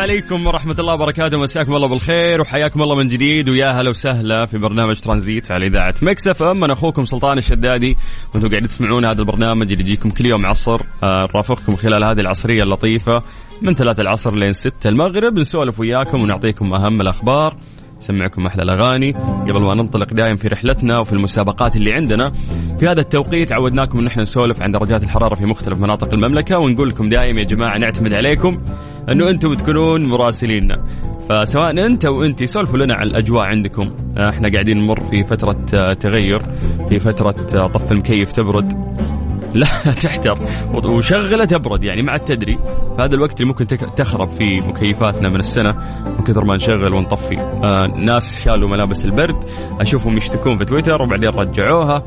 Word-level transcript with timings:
عليكم 0.00 0.46
ورحمة 0.46 0.76
الله 0.78 0.94
وبركاته. 0.94 1.42
مساكم 1.42 1.74
الله 1.74 1.88
بالخير 1.88 2.40
وحياكم 2.40 2.82
الله 2.82 2.94
من 2.94 3.08
جديد. 3.08 3.48
ويا 3.48 3.70
هلا 3.70 3.90
وسهلا 3.90 4.46
في 4.46 4.58
برنامج 4.58 5.00
ترانزيت 5.00 5.50
على 5.50 5.66
إذاعة 5.66 5.94
Mix 6.02 6.28
FM. 6.28 6.64
أنا 6.64 6.72
أخوكم 6.72 7.02
سلطان 7.02 7.38
الشدادي. 7.38 7.96
وأنتم 8.34 8.48
قاعدين 8.48 8.68
تسمعون 8.68 9.04
هذا 9.04 9.20
البرنامج 9.20 9.72
اللي 9.72 9.84
يجيكم 9.84 10.10
كل 10.10 10.26
يوم 10.26 10.46
عصر. 10.46 10.80
آه، 11.02 11.26
نرافقكم 11.34 11.76
خلال 11.76 12.04
هذه 12.04 12.20
العصرية 12.20 12.62
اللطيفة. 12.62 13.18
من 13.62 13.74
ثلاثة 13.74 14.00
العصر 14.00 14.34
لين 14.34 14.52
ستة. 14.52 14.88
المغرب 14.88 15.38
نسولف 15.38 15.80
وياكم 15.80 16.22
ونعطيكم 16.22 16.74
أهم 16.74 17.00
الأخبار. 17.00 17.56
نسمعكم 18.00 18.46
أحلى 18.46 18.62
الأغاني. 18.62 19.12
قبل 19.48 19.62
ما 19.62 19.74
ننطلق 19.74 20.14
دايم 20.14 20.36
في 20.36 20.48
رحلتنا 20.48 20.98
وفي 20.98 21.12
المسابقات 21.12 21.76
اللي 21.76 21.92
عندنا 21.92 22.32
في 22.78 22.88
هذا 22.88 23.00
التوقيت 23.00 23.52
عودناكم 23.52 23.98
إن 23.98 24.06
إحنا 24.06 24.22
نسولف 24.22 24.62
عن 24.62 24.72
درجات 24.72 25.02
الحرارة 25.02 25.34
في 25.34 25.46
مختلف 25.46 25.78
مناطق 25.78 26.14
المملكة 26.14 26.58
ونقول 26.58 26.88
لكم 26.88 27.08
دايم 27.08 27.38
يا 27.38 27.44
جماعة 27.44 27.78
نعتمد 27.78 28.12
عليكم 28.12 28.60
إنه 29.08 29.30
أنتم 29.30 29.54
تكونون 29.54 30.06
مراسليننا. 30.06 30.84
فسواء 31.28 31.86
أنت 31.86 32.04
وانت 32.04 32.44
سولفوا 32.44 32.78
لنا 32.78 32.94
عن 32.94 33.06
الأجواء 33.06 33.42
عندكم. 33.42 33.90
إحنا 34.18 34.52
قاعدين 34.52 34.78
نمر 34.78 35.00
في 35.00 35.24
فترة 35.24 35.52
تغير 35.92 36.42
في 36.88 36.98
فترة 36.98 37.30
طف 37.66 37.92
المكيف 37.92 38.32
تبرد. 38.32 38.72
لا 39.54 39.66
تحتر 40.02 40.38
وشغله 40.74 41.44
تبرد 41.44 41.84
يعني 41.84 42.02
ما 42.02 42.12
عاد 42.12 42.20
تدري 42.20 42.58
فهذا 42.98 43.14
الوقت 43.14 43.40
اللي 43.40 43.48
ممكن 43.48 43.66
تخرب 43.96 44.28
فيه 44.38 44.60
مكيفاتنا 44.60 45.28
من 45.28 45.40
السنة 45.40 45.72
من 46.18 46.24
كثر 46.24 46.44
ما 46.44 46.56
نشغل 46.56 46.94
ونطفي. 46.94 47.38
آه 47.38 47.86
ناس 47.86 48.42
شالوا 48.42 48.68
ملابس 48.68 49.04
البرد 49.04 49.44
أشوفهم 49.80 50.16
يشتكون 50.16 50.56
في 50.56 50.64
تويتر 50.64 51.02
وبعدين 51.02 51.28
رجعوها. 51.28 52.02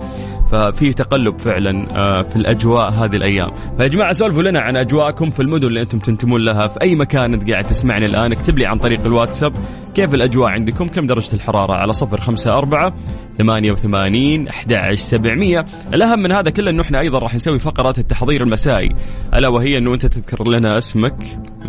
ففي 0.54 0.94
تقلب 0.94 1.40
فعلا 1.40 1.86
آه 1.98 2.22
في 2.22 2.36
الأجواء 2.36 2.92
هذه 2.92 3.16
الأيام. 3.16 3.52
فيا 3.78 3.88
جماعة 3.88 4.12
سولفوا 4.12 4.44
لنا 4.44 4.62
عن 4.62 4.78
أجواءكم 4.78 5.30
في 5.30 5.40
المدن 5.40 5.68
اللي 5.68 5.82
أنتم 5.82 6.00
تنتمون 6.00 6.42
لها 6.42 6.68
في 6.68 6.82
أي 6.82 6.96
مكان 6.96 7.34
أنت 7.34 7.52
قاعد 7.52 7.64
تسمعني 7.64 8.06
الآن. 8.06 8.32
اكتب 8.32 8.58
لي 8.58 8.66
عن 8.66 8.78
طريق 8.78 9.06
الواتساب 9.06 9.54
كيف 9.96 10.14
الأجواء 10.14 10.50
عندكم 10.50 10.88
كم 10.88 11.08
درجة 11.08 11.34
الحرارة؟ 11.34 11.74
على 11.74 11.94
صفر 11.94 12.22
خمسة 12.22 12.52
أربعة 12.52 12.94
ثمانية 13.38 13.72
وثمانين 13.72 14.48
أحد 14.48 14.94
سبعمية. 14.94 15.66
الأهم 15.94 16.20
من 16.20 16.32
هذا 16.32 16.50
كله 16.50 16.70
أنه 16.70 16.82
إحنا 16.82 17.00
أيضا 17.00 17.20
راح 17.20 17.36
نسوي 17.36 17.60
فقرة 17.60 17.96
التحضير 17.98 18.44
المسائي. 18.44 18.90
ألا 19.34 19.48
وهي 19.48 19.78
أنه 19.78 19.94
أنت 19.94 20.06
تذكر 20.06 20.50
لنا 20.50 20.78
اسمك. 20.78 21.16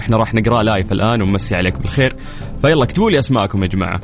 إحنا 0.00 0.16
راح 0.16 0.34
نقرأ 0.34 0.62
لايف 0.62 0.92
الآن 0.92 1.22
ونمسي 1.22 1.54
عليك 1.56 1.78
بالخير. 1.78 2.16
فيلا 2.62 2.84
اكتبوا 2.84 3.10
لي 3.10 3.18
أسماءكم 3.18 3.62
يا 3.62 3.68
جماعة. 3.68 4.00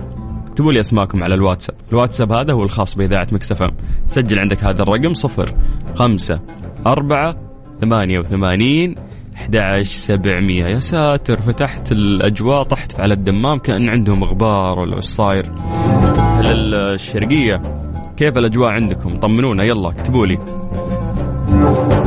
اكتبوا 0.50 0.72
لي 0.72 0.81
اسماءكم 0.81 1.25
على 1.25 1.34
الواتساب. 1.34 1.77
الواتساب 1.93 2.33
هذا 2.33 2.53
هو 2.53 2.62
الخاص 2.62 2.94
بإذاعة 2.94 3.27
مكسفة 3.33 3.66
سجل 4.06 4.38
عندك 4.38 4.65
هذا 4.65 4.83
الرقم 4.83 5.12
صفر 5.12 5.55
خمسة 5.94 6.41
أربعة 6.87 7.34
ثمانية 7.81 8.19
وثمانين 8.19 8.94
11700 9.37 10.65
يا 10.65 10.78
ساتر 10.78 11.41
فتحت 11.41 11.93
الأجواء 11.93 12.62
طحت 12.62 13.00
على 13.00 13.15
الدمام 13.15 13.59
كأن 13.59 13.88
عندهم 13.88 14.25
غبار 14.25 14.78
ولا 14.78 14.97
وش 14.97 15.05
صاير. 15.05 15.53
هل 16.19 16.75
الشرقية؟ 16.75 17.61
كيف 18.17 18.38
الأجواء 18.38 18.71
عندكم؟ 18.71 19.15
طمنونا 19.15 19.65
يلا 19.65 19.88
اكتبوا 19.88 20.27
لي. 20.27 20.38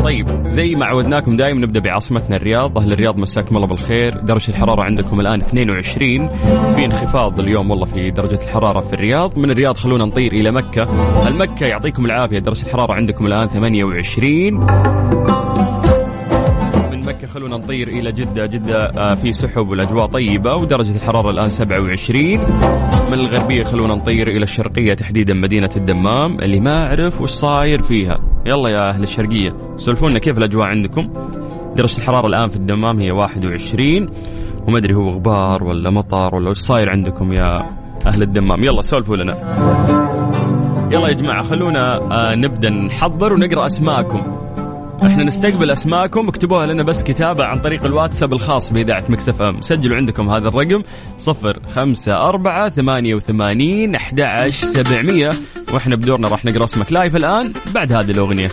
طيب 0.04 0.28
زي 0.28 0.76
ما 0.76 0.86
عودناكم 0.86 1.38
دائما 1.38 1.62
نبدأ 1.62 1.80
بعاصمتنا 1.80 2.36
الرياض. 2.36 2.78
أهل 2.78 2.94
الرياض 2.94 3.18
مساكم 3.18 3.56
الله 3.56 3.68
بالخير. 3.68 4.18
درجة 4.20 4.50
الحرارة 4.50 4.82
عندكم 4.84 5.20
الآن 5.20 5.40
22 5.40 6.28
في 6.76 6.86
انخفاض 6.86 7.40
اليوم 7.40 7.72
والله 7.72 7.86
في 7.86 8.12
درجة 8.12 8.40
الحرارة 8.44 8.80
في 8.80 8.94
الرياض. 8.94 9.40
من 9.40 9.52
الرياض 9.52 9.78
خلونا 9.78 10.06
نطير 10.06 10.32
إلى 10.34 10.52
مكة. 10.52 10.88
المكة 11.28 11.66
يعطيكم 11.66 12.06
العافية. 12.06 12.40
درجة 12.40 12.66
الحرارة 12.66 12.94
عندكم 12.94 13.26
الآن 13.26 13.48
28 13.48 14.54
من 16.92 17.00
مكة 17.08 17.28
خلونا 17.28 17.58
نطير 17.58 17.88
إلى 17.88 18.12
جدة. 18.12 18.46
جدة 18.46 18.86
آه، 18.86 19.16
في 19.16 19.32
سحب 19.32 19.70
والأجواء 19.70 20.06
طيبة 20.06 20.54
ودرجة 20.56 20.96
الحرارة 20.96 21.30
الآن 21.30 21.50
27 21.50 22.40
من 23.12 23.20
الغربية 23.20 23.64
خلونا 23.64 23.96
نطير 23.96 24.28
إلى 24.28 24.44
الشرقية 24.44 24.94
تحديدا 24.94 25.34
مدينة 25.34 25.70
الدمام. 25.78 26.40
اللي 26.40 26.60
ما 26.60 26.88
أعرف 26.88 27.22
وش 27.22 27.30
صاير 27.30 27.82
فيها. 27.82 28.33
يلا 28.46 28.70
يا 28.70 28.90
أهل 28.90 29.04
الشرقية 29.04 29.56
سولفونا 29.78 30.20
كيف 30.20 30.38
الأجواء 30.38 30.68
عندكم؟ 30.68 31.10
درجة 31.76 31.98
الحرارة 31.98 32.28
الآن 32.28 32.48
في 32.48 32.56
الدمام 32.56 33.00
هي 33.00 33.12
21 33.12 34.10
وما 34.68 34.78
أدري 34.78 34.96
هو 34.96 35.10
غبار 35.10 35.64
ولا 35.64 35.90
مطر 35.90 36.36
ولا 36.36 36.50
وش 36.50 36.58
صاير 36.58 36.90
عندكم 36.90 37.34
يا 37.34 37.70
أهل 38.08 38.22
الدمام؟ 38.24 38.64
يلا 38.64 38.82
سولفوا 38.82 39.16
لنا. 39.18 39.34
يلا 40.92 41.08
يا 41.08 41.14
جماعة 41.14 41.44
خلونا 41.44 41.96
آه، 41.98 42.36
نبدأ 42.36 42.70
نحضر 42.70 43.34
ونقرأ 43.34 43.66
أسماءكم. 43.66 44.22
إحنا 45.06 45.24
نستقبل 45.24 45.72
أسماءكم 45.72 46.28
اكتبوها 46.28 46.66
لنا 46.66 46.84
بس 46.84 47.04
كتابة 47.04 47.46
عن 47.46 47.60
طريق 47.60 47.86
الواتساب 47.86 48.34
الخاص 48.34 48.74
بإذاعة 48.74 49.04
Mix 49.10 49.42
FM. 49.42 49.62
سجلوا 49.62 49.98
عندكم 49.98 50.30
هذا 50.30 50.48
الرقم 50.48 50.84
صفر 51.18 51.60
خمسة 51.76 52.14
أربعة 52.14 52.70
ثمانية 52.70 53.16
وثمانين 53.16 53.96
أحد 53.96 54.22
سبعمية. 54.50 55.32
وإحنا 55.74 55.96
بدورنا 55.96 56.28
راح 56.28 56.46
نقرأ 56.46 56.64
اسمك 56.64 56.92
live 56.94 57.16
الآن 57.16 57.54
بعد 57.74 57.94
هذه 57.94 58.12
الأغنية. 58.12 58.50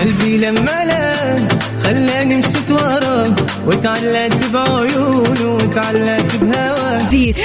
قلبي 0.00 0.36
لما 0.36 0.84
لا 0.84 1.36
خلاني 1.84 2.36
مشيت 2.36 2.70
وراه 2.70 3.36
وتعلقت 3.66 4.44
بعيونه 4.52 5.54
وتعلقت 5.54 6.36
بهواه. 6.36 6.81
ترانزيت 6.92 7.36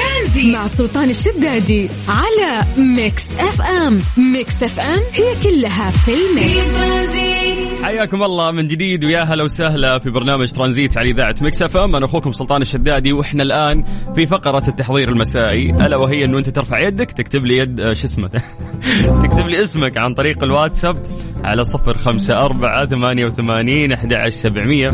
مع 0.53 0.67
سلطان 0.67 1.09
الشدادي 1.09 1.89
على 2.07 2.65
Mix 2.77 3.29
FM. 3.39 3.99
Mix 4.33 4.63
FM 4.63 4.99
هي 5.13 5.43
كلها 5.43 5.91
في 5.91 6.11
ال 6.13 6.26
Mix. 6.26 6.77
حياكم 7.83 8.23
الله 8.23 8.51
من 8.51 8.67
جديد 8.67 9.05
ويا 9.05 9.23
هلا 9.23 9.43
وسهلا 9.43 9.99
في 9.99 10.09
برنامج 10.09 10.51
ترانزيت 10.51 10.97
على 10.97 11.11
إذاعة 11.11 11.35
Mix 11.41 11.61
FM. 11.61 11.95
أنا 11.95 12.05
أخوكم 12.05 12.31
سلطان 12.31 12.61
الشدادي 12.61 13.13
وإحنا 13.13 13.43
الآن 13.43 13.83
في 14.15 14.25
فقرة 14.25 14.63
التحضير 14.67 15.09
المسائي. 15.09 15.69
ألا 15.69 15.97
وهي 15.97 16.25
أنه 16.25 16.37
أنت 16.37 16.49
ترفع 16.49 16.87
يدك 16.87 17.11
تكتب 17.11 17.45
لي 17.45 17.57
يد 17.57 17.79
آه، 17.79 17.93
شو 17.93 18.05
اسمه؟ 18.05 18.27
تكتب 19.23 19.47
لي 19.47 19.61
اسمك 19.61 19.97
عن 19.97 20.13
طريق 20.13 20.43
الواتساب 20.43 20.97
على 21.43 21.65
صفر 21.65 21.97
خمسة 21.97 22.33
أربعة 22.33 22.85
ثمانية 22.85 23.25
وثمانين 23.25 23.91
أحد 23.91 24.13
عشر 24.13 24.29
سبعمية. 24.29 24.89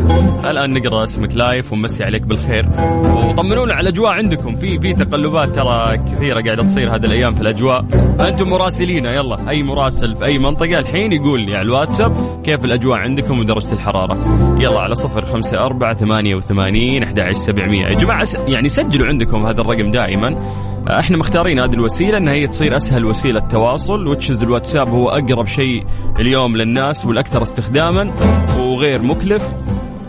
الآن 0.50 0.72
نقرأ 0.72 1.04
اسمك 1.04 1.36
لايف 1.36 1.72
ونمسي 1.72 2.04
عليك 2.04 2.22
بالخير. 2.22 2.66
وطمنونا 3.04 3.74
على 3.74 3.88
الأجواء 3.88 4.12
عندكم. 4.12 4.43
في 4.52 4.80
في 4.80 4.92
تقلبات 4.92 5.48
ترى 5.48 5.96
كثيرة 5.96 6.40
قاعدة 6.40 6.62
تصير 6.62 6.96
هذه 6.96 7.04
الأيام 7.04 7.32
في 7.32 7.40
الأجواء. 7.40 7.84
أنتم 8.20 8.50
مراسلينا 8.50 9.14
يلا. 9.14 9.50
أي 9.50 9.62
مراسل 9.62 10.16
في 10.16 10.24
أي 10.24 10.38
منطقة 10.38 10.78
الحين 10.78 11.12
يقول 11.12 11.40
لي 11.40 11.56
على 11.56 11.62
الواتساب 11.62 12.40
كيف 12.44 12.64
الأجواء 12.64 12.98
عندكم 12.98 13.38
ودرجة 13.40 13.72
الحرارة. 13.72 14.18
يلا 14.60 14.80
على 14.80 14.94
صفر 14.94 15.26
خمسة 15.26 15.58
أربعة 15.58 15.94
ثمانية 15.94 16.34
وثمانين 16.34 17.02
أحد 17.02 17.30
سبعمية. 17.32 17.86
يا 17.86 17.94
جماعة 17.94 18.26
يعني 18.46 18.68
سجلوا 18.68 19.06
عندكم 19.06 19.46
هذا 19.46 19.60
الرقم 19.60 19.90
دائما. 19.90 20.54
إحنا 20.88 21.16
مختارين 21.16 21.60
هذه 21.60 21.74
الوسيلة 21.74 22.18
إنها 22.18 22.34
هي 22.34 22.46
تصير 22.46 22.76
أسهل 22.76 23.04
وسيلة 23.04 23.40
تواصل 23.40 24.06
وتشز 24.06 24.42
الواتساب 24.42 24.88
هو 24.88 25.08
أقرب 25.08 25.46
شيء 25.46 25.84
اليوم 26.20 26.56
للناس 26.56 27.06
والأكثر 27.06 27.42
استخداما 27.42 28.10
وغير 28.58 29.02
مكلف. 29.02 29.52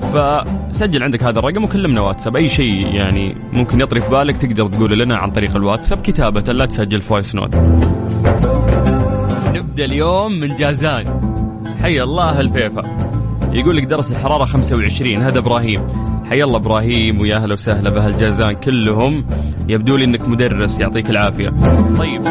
فسجل 0.06 1.04
عندك 1.04 1.24
هذا 1.24 1.40
الرقم 1.40 1.64
وكلمنا 1.64 2.02
واتساب. 2.02 2.36
أي 2.36 2.50
شيء 2.50 2.96
يعني 2.96 3.36
ممكن 3.54 3.82
يطري 3.82 4.00
في 4.00 4.10
بالك 4.10 4.38
تقدر 4.38 4.68
تقول 4.68 5.00
لنا 5.00 5.18
عن 5.18 5.32
طريق 5.32 5.56
الواتساب 5.56 6.02
كتابة 6.02 6.54
لا 6.54 6.66
تسجل 6.66 7.02
voice 7.02 7.36
note 7.36 7.56
نبدأ 9.56 9.86
اليوم 9.86 10.32
من 10.32 10.56
جازان. 10.56 11.06
حي 11.82 12.04
الله 12.04 12.42
الفيفي. 12.42 12.82
يقول 13.54 13.78
لك 13.78 13.84
درجه 13.84 14.12
الحرارة 14.12 14.46
25 14.46 15.18
هذا 15.18 15.40
إبراهيم. 15.40 15.82
حي 16.30 16.44
الله 16.44 16.58
إبراهيم 16.58 17.22
ويا 17.22 17.36
أهلا 17.36 17.54
وسهلا 17.54 17.90
باهل 17.90 18.18
جازان 18.18 18.52
كلهم. 18.52 19.26
يبدو 19.70 19.96
لي 19.98 20.06
إنك 20.06 20.28
مدرس 20.28 20.80
يعطيك 20.80 21.10
العافية. 21.10 21.50
طيب 22.00 22.22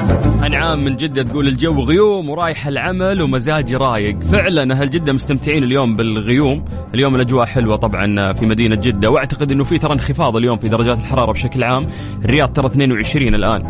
أنعام 0.46 0.84
من 0.84 0.96
جدة 0.96 1.22
تقول 1.22 1.48
الجو 1.48 1.82
غيوم 1.82 2.30
ورايح 2.30 2.66
العمل 2.66 3.22
ومزاجي 3.22 3.76
رايق. 3.76 4.18
فعلا 4.20 4.74
أهل 4.74 4.90
جدة 4.90 5.12
مستمتعين 5.12 5.62
اليوم 5.62 5.96
بالغيوم. 5.96 6.64
اليوم 6.94 7.14
الأجواء 7.14 7.46
حلوة 7.46 7.76
طبعا 7.76 8.32
في 8.32 8.46
مدينة 8.46 8.76
جدة 8.76 9.10
وأعتقد 9.10 9.52
إنه 9.52 9.64
في 9.64 9.78
ترى 9.78 9.92
انخفاض 9.92 10.36
اليوم 10.36 10.56
في 10.56 10.68
درجات 10.68 10.98
الحرارة 10.98 11.32
بشكل 11.32 11.64
عام. 11.64 11.86
الرياض 12.24 12.52
ترى 12.52 12.66
22 12.66 13.34
الآن. 13.34 13.62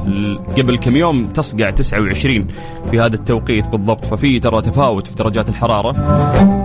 قبل 0.58 0.78
كم 0.78 0.96
يوم 0.96 1.26
تصقع 1.26 1.70
29 1.70 2.48
في 2.90 3.00
هذا 3.00 3.14
التوقيت 3.14 3.68
بالضبط. 3.68 4.04
ففي 4.04 4.40
ترى 4.40 4.62
تفاوت 4.62 5.06
في 5.06 5.14
درجات 5.14 5.48
الحرارة. 5.48 5.92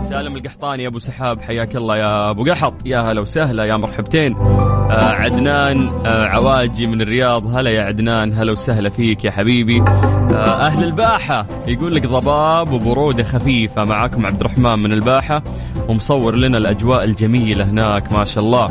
سالم 0.02 0.36
القحطاني 0.36 0.88
أبو 0.88 1.00
سحاب 1.00 1.42
حياك 1.42 1.76
الله 1.76 1.98
يا 1.98 2.30
أبو 2.30 2.44
قحط. 2.44 2.76
يا 2.86 3.00
هلا 3.00 3.22
وسهلا. 3.22 3.49
يا 3.57 3.78
مرحبتين. 3.78 4.36
آه 4.36 5.10
عدنان 5.10 5.90
آه 6.06 6.25
عواجي 6.25 6.88
من 6.88 7.01
الرياض. 7.01 7.56
هلا 7.57 7.69
يا 7.72 7.81
عدنان 7.81 8.34
هلا 8.34 8.51
وسهلا 8.51 8.90
فيك 8.90 9.25
يا 9.25 9.31
حبيبي. 9.31 9.81
آه 9.81 10.68
أهل 10.68 10.84
الباحة. 10.84 11.46
يقول 11.68 11.96
لك 11.96 12.07
ضباب 12.07 12.72
وبرودة 12.72 13.24
خفيفة. 13.24 13.84
معاكم 13.84 14.25
عبد 14.25 14.40
الرحمن 14.40 14.80
من 14.80 14.94
الباحة 14.94 15.44
ومصور 15.90 16.36
لنا 16.36 16.57
الأجواء 16.57 17.04
الجميلة 17.04 17.69
هناك 17.69 18.13
ما 18.13 18.24
شاء 18.24 18.44
الله. 18.44 18.68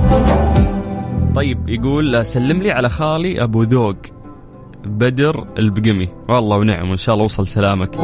طيب 1.34 1.68
يقول 1.68 2.26
سلم 2.26 2.62
لي 2.62 2.70
على 2.70 2.88
خالي 2.88 3.42
أبو 3.42 3.62
ذوق. 3.62 3.96
بدر 4.84 5.46
البقمي. 5.58 6.08
والله 6.28 6.56
ونعم 6.56 6.88
وإن 6.88 6.96
شاء 6.96 7.14
الله 7.14 7.24
وصل 7.24 7.46
سلامك. 7.46 7.96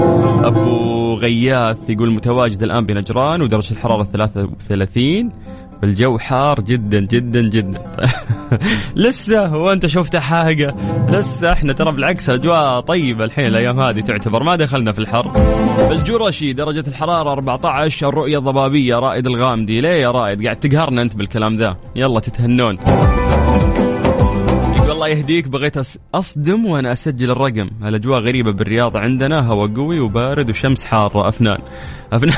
أبو 0.45 1.15
غياث 1.15 1.91
يقول 1.91 2.13
متواجد 2.13 2.63
الآن 2.63 2.87
بنجران 2.87 3.43
ودرجة 3.43 3.73
الحرارة 3.73 4.03
33 4.03 5.33
الجو 5.85 6.19
حار 6.19 6.61
جدا 6.61 7.01
جدا 7.01 7.41
جدا. 7.41 7.81
لسه 9.05 9.47
هو 9.47 9.73
انت 9.73 9.87
شفت 9.87 10.17
حاجة؟ 10.17 10.75
لسه 11.11 11.53
إحنا 11.53 11.73
ترى 11.73 11.93
بالعكس 11.93 12.31
الأجواء 12.31 12.81
طيبة 12.81 13.25
الحين 13.25 13.47
الأيام 13.47 13.81
هذه 13.81 14.01
تعتبر. 14.01 14.43
ما 14.43 14.57
دخلنا 14.57 14.93
في 14.93 14.99
الحر. 14.99 15.29
بالجرشي 15.89 16.53
درجة 16.53 16.85
الحرارة 16.89 17.33
14 17.33 18.09
الرؤية 18.09 18.39
ضبابيه 18.39 18.95
رائد 18.95 19.27
الغامدي. 19.27 19.81
ليه 19.81 20.03
يا 20.03 20.11
رائد؟ 20.11 20.45
قاعد 20.45 20.57
تقهرنا 20.57 21.03
أنت 21.03 21.17
بالكلام 21.17 21.57
ذا. 21.57 21.77
يلا 21.97 22.21
تتهنون. 22.21 22.79
الله 25.05 25.17
يهديك. 25.17 25.49
بغيت 25.49 25.77
أصدم 26.15 26.67
وأنا 26.67 26.93
أسجل 26.93 27.31
الرقم. 27.31 27.71
الأجواء 27.85 28.21
غريبة 28.21 28.53
بالرياض 28.53 28.97
عندنا. 28.97 29.47
هواء 29.47 29.75
قوي 29.75 30.01
وبارد 30.01 30.51
وشمس 30.51 30.85
حارة. 30.85 31.29
أفنان. 31.29 31.59
أفنان. 32.13 32.37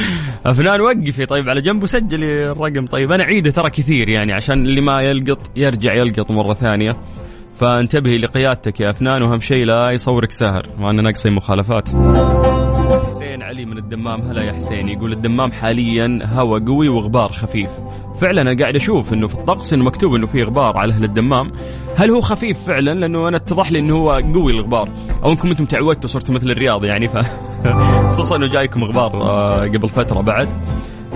أفنان 0.46 0.80
وقفي. 0.80 1.26
طيب 1.26 1.48
على 1.48 1.60
جنب 1.60 1.82
وسجلي 1.82 2.50
الرقم. 2.50 2.86
طيب 2.86 3.12
أنا 3.12 3.24
عيده 3.24 3.50
ترى 3.50 3.70
كثير 3.70 4.08
يعني 4.08 4.32
عشان 4.32 4.66
اللي 4.66 4.80
ما 4.80 5.02
يلقط 5.02 5.38
يرجع 5.56 5.94
يلقط 5.94 6.30
مرة 6.30 6.54
ثانية. 6.54 6.96
فانتبهي 7.60 8.18
لقيادتك 8.18 8.80
يا 8.80 8.90
أفنان 8.90 9.22
واهم 9.22 9.40
شيء 9.40 9.64
لا 9.64 9.90
يصورك 9.90 10.32
ساهر 10.32 10.66
وأنا 10.80 11.02
ناقصين 11.02 11.32
مخالفات. 11.32 11.88
علي 13.54 13.64
من 13.64 13.78
الدمام 13.78 14.20
هلا 14.20 14.42
يا 14.42 14.52
حسين. 14.52 14.88
يقول 14.88 15.12
الدمام 15.12 15.52
حاليا 15.52 16.18
هواء 16.24 16.64
قوي 16.64 16.88
وغبار 16.88 17.32
خفيف. 17.32 17.70
فعلا 18.20 18.42
أنا 18.42 18.58
قاعد 18.58 18.76
أشوف 18.76 19.12
إنه 19.12 19.26
في 19.26 19.34
الطقس 19.34 19.72
إنه 19.72 19.84
مكتوب 19.84 20.14
إنه 20.14 20.26
في 20.26 20.42
غبار 20.42 20.76
على 20.76 20.92
أهل 20.92 21.04
الدمام. 21.04 21.52
هل 21.96 22.10
هو 22.10 22.20
خفيف 22.20 22.58
فعلا؟ 22.58 22.94
لأنه 22.94 23.28
أنا 23.28 23.36
اتضح 23.36 23.72
لي 23.72 23.78
إنه 23.78 23.96
هو 23.96 24.10
قوي 24.10 24.52
الغبار. 24.52 24.88
أو 25.24 25.30
انكم 25.30 25.48
أنتم 25.48 25.64
تعودتوا 25.64 26.08
صرتوا 26.08 26.34
مثل 26.34 26.50
الرياض 26.50 26.84
يعني 26.84 27.08
ف 27.08 27.16
خصوصا 28.10 28.36
إنه 28.36 28.46
جايكم 28.46 28.84
غبار 28.84 29.22
آه، 29.22 29.62
قبل 29.62 29.88
فترة 29.88 30.20
بعد. 30.20 30.48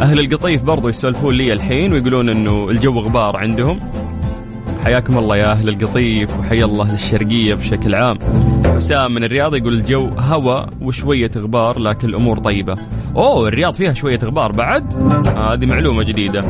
أهل 0.00 0.20
القطيف 0.20 0.62
برضو 0.62 0.88
يسولفون 0.88 1.34
لي 1.34 1.52
الحين 1.52 1.92
ويقولون 1.92 2.28
إنه 2.28 2.70
الجو 2.70 3.00
غبار 3.00 3.36
عندهم. 3.36 3.80
حياكم 4.88 5.18
الله 5.18 5.36
يا 5.36 5.52
أهل 5.52 5.68
القطيف 5.68 6.38
وحيا 6.38 6.64
الله 6.64 6.92
للشرقية 6.92 7.54
بشكل 7.54 7.94
عام. 7.94 8.18
حسام 8.76 9.14
من 9.14 9.24
الرياض 9.24 9.54
يقول 9.54 9.74
الجو 9.74 10.08
هواء 10.18 10.68
وشوية 10.80 11.30
غبار 11.36 11.78
لكن 11.78 12.08
الأمور 12.08 12.38
طيبة. 12.38 12.74
أوه 13.16 13.48
الرياض 13.48 13.74
فيها 13.74 13.92
شوية 13.92 14.18
غبار 14.24 14.52
بعد؟ 14.52 14.94
هذه 15.26 15.62
آه 15.62 15.66
معلومة 15.66 16.02
جديدة. 16.02 16.40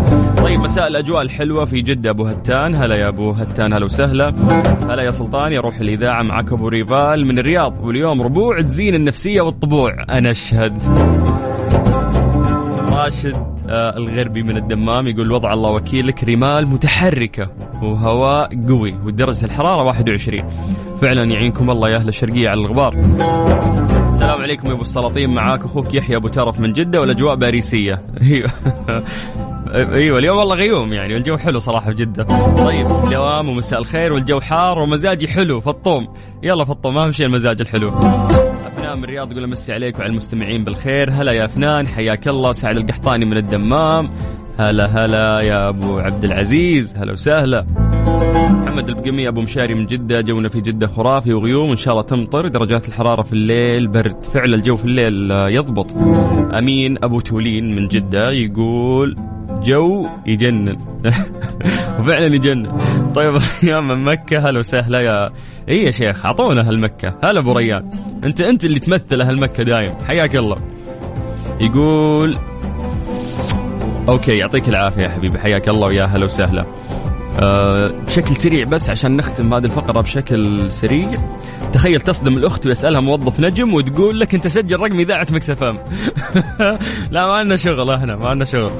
طيب 0.42 0.60
مساء 0.60 0.88
الأجواء 0.88 1.22
الحلوة 1.22 1.64
في 1.64 1.80
جدة 1.80 2.10
أبو 2.10 2.24
هتان. 2.24 2.74
هلا 2.74 2.94
يا 2.96 3.08
أبو 3.08 3.30
هتان 3.30 3.72
هلا 3.72 3.84
وسهلا. 3.84 4.28
هلا 4.90 5.02
يا 5.02 5.10
سلطان 5.10 5.52
يا 5.52 5.60
روح 5.60 5.78
الإذاعة 5.78 6.22
معك 6.22 6.52
أبو 6.52 6.68
ريفال 6.68 7.26
من 7.26 7.38
الرياض. 7.38 7.84
واليوم 7.84 8.22
ربوع 8.22 8.60
تزين 8.60 8.94
النفسية 8.94 9.40
والطبوع. 9.40 9.90
أنا 10.10 10.30
أشهد. 10.30 10.78
راشد 12.98 13.36
آه 13.68 13.96
الغربي 13.96 14.42
من 14.42 14.56
الدمام 14.56 15.08
يقول 15.08 15.32
وضع 15.32 15.52
الله 15.52 15.70
وكيلك 15.70 16.24
رمال 16.24 16.66
متحركة 16.66 17.50
وهواء 17.82 18.60
قوي 18.68 18.94
ودرجة 19.04 19.44
الحرارة 19.44 19.84
21 19.84 20.44
فعلا 21.00 21.24
يعينكم 21.24 21.70
الله 21.70 21.88
يا 21.88 21.96
أهل 21.96 22.08
الشرقية 22.08 22.48
على 22.48 22.60
الغبار. 22.60 22.94
السلام 24.12 24.42
عليكم 24.42 24.68
يا 24.68 24.72
أبو 24.72 24.82
السلاطين. 24.82 25.34
معاك 25.34 25.64
أخوك 25.64 25.94
يحيى 25.94 26.16
أبو 26.16 26.28
ترف 26.28 26.60
من 26.60 26.72
جدة 26.72 27.00
والأجواء 27.00 27.34
باريسية. 27.34 28.02
أيوه. 28.22 28.50
أيوه 29.74 30.18
اليوم 30.18 30.38
والله 30.38 30.54
غيوم 30.54 30.92
يعني 30.92 31.14
والجو 31.14 31.36
حلو 31.36 31.58
صراحة 31.58 31.90
في 31.90 31.96
جدة. 31.96 32.24
طيب 32.64 32.86
دوام 33.10 33.48
ومساء 33.48 33.78
الخير 33.78 34.12
والجو 34.12 34.40
حار 34.40 34.78
ومزاجي 34.78 35.28
حلو 35.28 35.60
فطوم. 35.60 36.08
يلا 36.42 36.64
فطوم 36.64 36.98
اهم 36.98 37.12
شيء 37.12 37.26
المزاج 37.26 37.60
الحلو. 37.60 37.90
من 38.94 39.04
الرياض 39.04 39.32
يقول 39.32 39.44
أمسي 39.44 39.72
عليك 39.72 39.98
وعلى 39.98 40.10
المستمعين 40.10 40.64
بالخير. 40.64 41.10
هلا 41.10 41.32
يا 41.32 41.44
أفنان 41.44 41.86
حياك 41.86 42.28
الله. 42.28 42.52
سعد 42.52 42.76
القحطاني 42.76 43.24
من 43.24 43.36
الدمام. 43.36 44.10
هلا 44.58 44.86
هلا 44.86 45.40
يا 45.40 45.68
أبو 45.68 45.98
عبد 45.98 46.24
العزيز. 46.24 46.96
هلا 46.96 47.12
وسهلا. 47.12 47.66
محمد 48.50 48.88
البقمي 48.88 49.28
أبو 49.28 49.40
مشاري 49.40 49.74
من 49.74 49.86
جدة. 49.86 50.20
جونا 50.20 50.48
في 50.48 50.60
جدة 50.60 50.86
خرافي 50.86 51.32
وغيوم 51.32 51.70
إن 51.70 51.76
شاء 51.76 51.92
الله 51.92 52.04
تمطر. 52.04 52.48
درجات 52.48 52.88
الحرارة 52.88 53.22
في 53.22 53.32
الليل 53.32 53.88
برد. 53.88 54.22
فعلا 54.22 54.56
الجو 54.56 54.76
في 54.76 54.84
الليل 54.84 55.30
يضبط. 55.30 55.96
أمين 56.58 56.96
أبو 57.04 57.20
تولين 57.20 57.76
من 57.76 57.88
جدة 57.88 58.30
يقول 58.30 59.16
جو 59.62 60.06
يجنن. 60.26 60.76
وفعلا 62.00 62.26
يجنن. 62.26 62.72
طيب 63.14 63.38
يا 63.62 63.80
من 63.80 64.04
مكة 64.04 64.38
هلا 64.38 64.58
وسهلا 64.58 65.00
يا 65.00 65.30
إي 65.68 65.84
يا 65.84 65.90
شيخ 65.90 66.26
أعطونا 66.26 66.60
أهل 66.60 66.78
مكة. 66.78 67.14
هلا 67.24 67.40
أبو 67.40 67.52
ريان. 67.52 67.90
انت 68.24 68.40
أنت 68.40 68.64
اللي 68.64 68.80
تمثل 68.80 69.20
أهل 69.20 69.40
مكة 69.40 69.62
دايم. 69.62 69.94
حياك 70.06 70.36
الله. 70.36 70.56
يقول 71.60 72.36
okay 74.08 74.36
يعطيك 74.36 74.68
العافية 74.68 75.02
يا 75.02 75.08
حبيبي. 75.08 75.38
حياك 75.38 75.68
الله 75.68 75.86
ويا 75.86 76.04
هلا 76.04 76.24
وسهلا. 76.24 76.64
أه 77.40 77.90
بشكل 78.06 78.36
سريع 78.36 78.64
بس 78.64 78.90
عشان 78.90 79.16
نختم 79.16 79.54
هذه 79.54 79.64
الفقرة 79.64 80.00
بشكل 80.00 80.70
سريع. 80.70 81.14
تخيل 81.72 82.00
تصدم 82.00 82.36
الأخت 82.36 82.66
ويسألها 82.66 83.00
موظف 83.00 83.40
نجم 83.40 83.74
وتقول 83.74 84.20
لك 84.20 84.34
أنت 84.34 84.46
سجل 84.46 84.80
رقم 84.80 85.00
إذاعة 85.00 85.26
Mix 85.30 85.59
FM 85.59 85.78
لا 87.10 87.26
ما 87.26 87.32
عندنا 87.32 87.56
شغل 87.56 87.90
إحنا 87.90 88.16
ما 88.16 88.28
عندنا 88.28 88.44
شغل. 88.44 88.70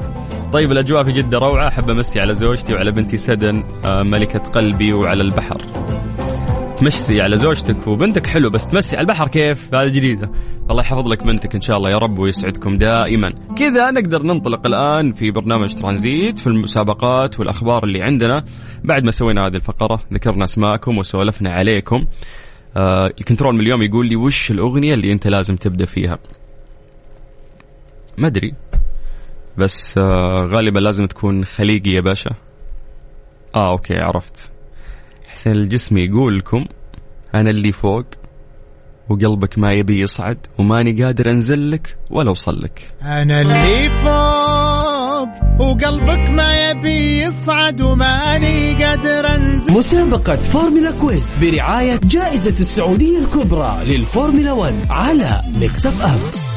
طيب 0.53 0.71
الأجواء 0.71 1.03
في 1.03 1.11
جدة 1.11 1.37
روعة. 1.37 1.67
أحب 1.67 1.89
أمسي 1.89 2.19
على 2.19 2.33
زوجتي 2.33 2.73
وعلى 2.73 2.91
بنتي 2.91 3.17
سدن 3.17 3.63
آه، 3.85 4.03
ملكة 4.03 4.39
قلبي 4.39 4.93
وعلى 4.93 5.21
البحر. 5.21 5.61
تمشي 6.79 7.21
على 7.21 7.37
زوجتك 7.37 7.87
وبنتك 7.87 8.27
حلو 8.27 8.49
بس 8.49 8.67
تمسي 8.67 8.97
على 8.97 9.03
البحر 9.03 9.27
كيف؟ 9.27 9.75
هذه 9.75 9.87
جديدة. 9.87 10.31
الله 10.69 10.81
يحفظ 10.81 11.07
لك 11.07 11.23
بنتك 11.23 11.55
إن 11.55 11.61
شاء 11.61 11.77
الله 11.77 11.89
يا 11.89 11.97
رب 11.97 12.19
ويسعدكم 12.19 12.77
دائما. 12.77 13.33
كذا 13.57 13.91
نقدر 13.91 14.23
ننطلق 14.23 14.65
الآن 14.65 15.13
في 15.13 15.31
برنامج 15.31 15.75
ترانزيت 15.75 16.39
في 16.39 16.47
المسابقات 16.47 17.39
والأخبار 17.39 17.83
اللي 17.83 18.01
عندنا. 18.01 18.43
بعد 18.83 19.03
ما 19.03 19.11
سوينا 19.11 19.47
هذه 19.47 19.55
الفقرة 19.55 20.03
ذكرنا 20.13 20.43
أسماءكم 20.43 20.97
وسولفنا 20.97 21.53
عليكم. 21.53 22.05
آه 22.77 23.07
ال 23.07 23.13
control 23.13 23.53
من 23.53 23.61
اليوم 23.61 23.83
يقول 23.83 24.07
لي 24.07 24.15
وش 24.15 24.51
الأغنية 24.51 24.93
اللي 24.93 25.11
أنت 25.11 25.27
لازم 25.27 25.55
تبدأ 25.55 25.85
فيها؟ 25.85 26.19
ما 28.17 28.27
أدري. 28.27 28.53
بس 29.57 29.97
آه 29.97 30.47
غالبا 30.51 30.79
لازم 30.79 31.05
تكون 31.05 31.45
خليجي 31.45 31.93
يا 31.93 32.01
باشا. 32.01 32.31
آه 33.55 33.71
okay 33.71 33.95
عرفت. 33.95 34.51
حسين 35.39 35.53
الجسمي 35.53 36.01
يقول 36.01 36.37
لكم 36.37 36.65
أنا 37.35 37.49
اللي 37.49 37.71
فوق 37.71 38.05
وقلبك 39.09 39.57
ما 39.59 39.73
يبي 39.73 40.01
يصعد 40.01 40.37
وماني 40.57 41.03
قادر 41.03 41.29
أنزل 41.31 41.71
لك 41.71 41.97
ولا 42.09 42.29
أوصل 42.29 42.61
لك. 42.61 42.87
أنا 43.01 43.41
اللي 43.41 43.89
فوق 43.89 45.29
وقلبك 45.59 46.29
ما 46.29 46.69
يبي 46.69 47.21
يصعد 47.21 47.81
وماني 47.81 48.73
قادر 48.83 49.35
أنزل. 49.35 49.73
مسابقة 49.73 50.35
Formula 50.35 50.91
Quiz 51.01 51.37
برعاية 51.41 51.99
جائزة 52.03 52.59
السعودية 52.59 53.19
الكبرى 53.19 53.77
للفورمولا 53.85 54.51
1 54.51 54.73
على 54.89 55.41
Mix 55.59 55.85
F 55.85 56.48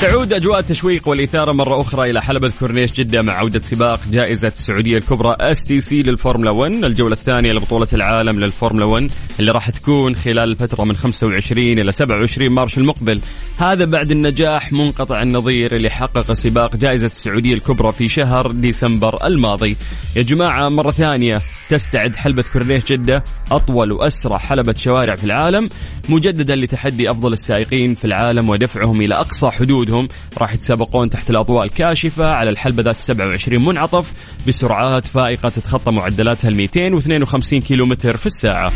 تعود 0.00 0.32
أجواء 0.32 0.58
التشويق 0.58 1.08
والإثارة 1.08 1.52
مرة 1.52 1.80
أخرى 1.80 2.10
إلى 2.10 2.22
حلبة 2.22 2.52
كورنيش 2.58 2.92
جدة 2.92 3.22
مع 3.22 3.32
عودة 3.32 3.60
سباق 3.60 4.00
جائزة 4.10 4.48
السعودية 4.48 4.96
الكبرى 4.96 5.36
STC 5.40 6.02
للفورمولا 6.02 6.50
1 6.50 6.72
الجولة 6.72 7.12
الثانية 7.12 7.52
لبطولة 7.52 7.88
العالم 7.92 8.40
للفورمولا 8.40 8.84
1 8.84 9.10
اللي 9.40 9.52
راح 9.52 9.70
تكون 9.70 10.16
خلال 10.16 10.38
الفترة 10.38 10.84
من 10.84 10.96
25 10.96 11.68
إلى 11.68 11.92
27 11.92 12.54
مارش 12.54 12.78
المقبل. 12.78 13.20
هذا 13.58 13.84
بعد 13.84 14.10
النجاح 14.10 14.72
منقطع 14.72 15.22
النظير 15.22 15.76
اللي 15.76 15.90
حقق 15.90 16.32
سباق 16.32 16.76
جائزة 16.76 17.06
السعودية 17.06 17.54
الكبرى 17.54 17.92
في 17.92 18.08
شهر 18.08 18.52
ديسمبر 18.52 19.26
الماضي. 19.26 19.76
يا 20.16 20.22
جماعة 20.22 20.68
مرة 20.68 20.90
ثانية. 20.90 21.40
تستعد 21.68 22.16
حلبة 22.16 22.44
كورنيش 22.52 22.84
جدة 22.84 23.24
أطول 23.52 23.92
وأسرع 23.92 24.38
حلبة 24.38 24.74
شوارع 24.78 25.14
في 25.14 25.24
العالم 25.24 25.68
مجددا 26.08 26.56
لتحدي 26.56 27.10
أفضل 27.10 27.32
السائقين 27.32 27.94
في 27.94 28.04
العالم 28.04 28.50
ودفعهم 28.50 29.00
إلى 29.00 29.14
أقصى 29.14 29.50
حدودهم. 29.50 30.08
راح 30.38 30.54
يتسابقون 30.54 31.10
تحت 31.10 31.30
الأضواء 31.30 31.64
الكاشفة 31.64 32.30
على 32.30 32.50
الحلبة 32.50 32.82
ذات 32.82 32.96
27 32.96 33.64
منعطف 33.64 34.12
بسرعات 34.48 35.06
فائقة 35.06 35.48
تتخطى 35.48 35.90
معدلاتها 35.90 36.48
ال 36.48 36.56
252 36.56 37.60
كيلومتر 37.60 38.16
في 38.16 38.26
الساعة. 38.26 38.72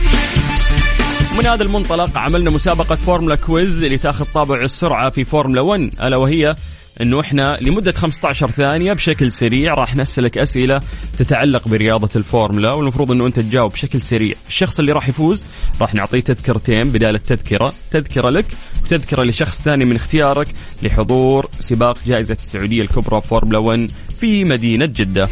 من 1.39 1.47
هذا 1.47 1.63
المنطلق 1.63 2.19
عملنا 2.19 2.51
مسابقة 2.51 2.95
Formula 2.95 3.35
Quiz 3.35 3.85
اللي 3.85 3.99
تاخذ 3.99 4.25
طابع 4.35 4.61
السرعة 4.61 5.11
في 5.11 5.25
فورمولا 5.25 5.61
1 5.61 5.91
ألا 6.03 6.17
وهي 6.17 6.57
إنه 7.01 7.21
إحنا 7.21 7.59
لمدة 7.61 7.93
15 7.93 8.51
ثانية 8.51 8.93
بشكل 8.93 9.33
سريع 9.33 9.75
راح 9.75 9.97
نسألك 9.97 10.39
أسئلة 10.39 10.81
تتعلق 11.19 11.69
برياضة 11.69 12.09
الفورمولا 12.17 12.73
والمفروض 12.73 13.11
إنه 13.11 13.27
أنت 13.27 13.41
تجاوب 13.41 13.73
بشكل 13.73 14.03
سريع، 14.03 14.35
الشخص 14.49 14.79
اللي 14.79 14.93
راح 14.93 15.09
يفوز 15.09 15.47
راح 15.81 15.95
نعطيه 15.95 16.21
تذكرتين 16.21 16.91
بدال 16.91 17.15
التذكرة، 17.15 17.73
تذكرة 17.91 18.31
لك 18.31 18.47
وتذكرة 18.85 19.23
لشخص 19.25 19.63
ثاني 19.63 19.85
من 19.85 19.97
اختيارك 19.97 20.49
لحضور 20.83 21.47
سباق 21.61 21.99
جائزة 22.07 22.35
السعودية 22.35 22.81
الكبرى 22.83 23.21
فورمولا 23.21 23.59
1 23.59 23.91
في 24.21 24.45
مدينة 24.45 24.87
جدة. 24.87 25.29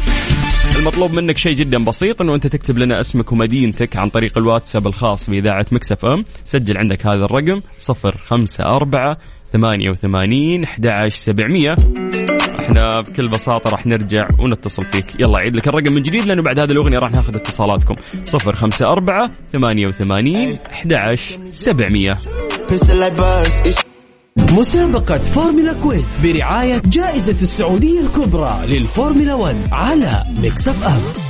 المطلوب 0.79 1.13
منك 1.13 1.37
شيء 1.37 1.53
جدا 1.53 1.83
بسيط 1.83 2.21
إنه 2.21 2.35
أنت 2.35 2.47
تكتب 2.47 2.77
لنا 2.77 2.99
اسمك 2.99 3.31
ومدينتك 3.31 3.97
عن 3.97 4.09
طريق 4.09 4.37
الواتساب 4.37 4.87
الخاص 4.87 5.29
بإذاعة 5.29 5.65
Mix 5.71 6.05
FM، 6.05 6.25
سجل 6.45 6.77
عندك 6.77 7.05
هذا 7.05 7.25
الرقم 7.25 7.61
054 7.89 9.15
88 9.53 10.63
11 10.63 11.17
700 11.17 11.75
إحنا 12.59 13.01
بكل 13.01 13.29
بساطة 13.29 13.69
راح 13.69 13.85
نرجع 13.85 14.27
ونتصل 14.39 14.85
فيك. 14.85 15.05
يلا 15.19 15.37
عيد 15.37 15.55
لك 15.55 15.67
الرقم 15.67 15.93
من 15.93 16.01
جديد 16.01 16.25
لأنه 16.25 16.41
بعد 16.41 16.59
هذه 16.59 16.71
الأغنية 16.71 16.99
راح 16.99 17.11
ناخذ 17.11 17.35
اتصالاتكم. 17.35 17.95
054 18.33 19.29
88 19.53 20.57
11 20.71 21.39
700 21.51 22.15
مسابقة 24.37 25.17
Formula 25.17 25.73
Quiz 25.83 26.25
برعاية 26.25 26.81
جائزة 26.85 27.31
السعودية 27.31 28.01
الكبرى 28.01 28.59
للفورمولا 28.67 29.33
1 29.33 29.55
على 29.71 30.23
Mix 30.41 30.67
F 30.67 31.28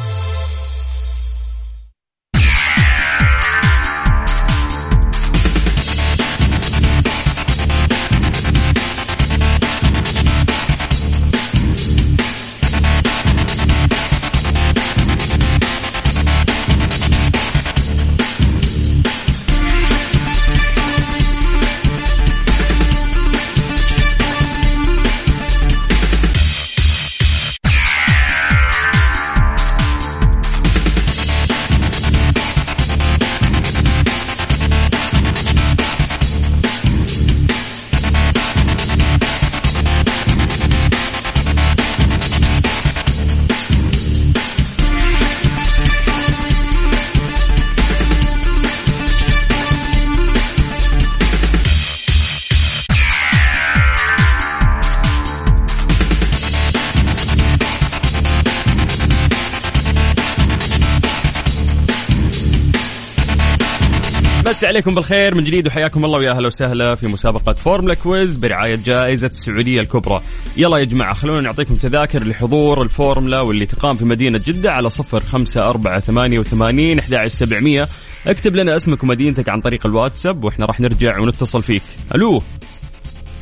مسي 64.59 64.67
عليكم 64.67 64.95
بالخير 64.95 65.35
من 65.35 65.43
جديد 65.43 65.67
وحياكم 65.67 66.05
الله 66.05 66.19
ويا 66.19 66.31
أهلا 66.31 66.47
وسهلا 66.47 66.95
في 66.95 67.07
مسابقة 67.07 67.53
Formula 67.53 67.93
Quiz 67.93 68.37
برعاية 68.37 68.75
جائزة 68.75 69.27
السعودية 69.27 69.79
الكبرى. 69.79 70.21
يلا 70.57 70.77
يا 70.77 70.83
جماعة 70.83 71.13
خلونا 71.13 71.41
نعطيكم 71.41 71.75
تذاكر 71.75 72.23
لحضور 72.23 72.81
الفورمولا 72.81 73.41
واللي 73.41 73.65
تقام 73.65 73.95
في 73.95 74.05
مدينة 74.05 74.41
جدة 74.45 74.71
على 74.71 74.89
صفر 74.89 75.19
خمسة 75.19 75.69
أربعة 75.69 75.99
ثمانية 75.99 76.39
وثمانين 76.39 76.99
أحد 76.99 77.27
سبعمية 77.27 77.87
اكتب 78.27 78.55
لنا 78.55 78.75
اسمك 78.75 79.03
ومدينتك 79.03 79.49
عن 79.49 79.61
طريق 79.61 79.85
الواتساب 79.85 80.43
وإحنا 80.43 80.65
راح 80.65 80.79
نرجع 80.79 81.19
ونتصل 81.19 81.63
فيك. 81.63 81.83
ألو 82.15 82.41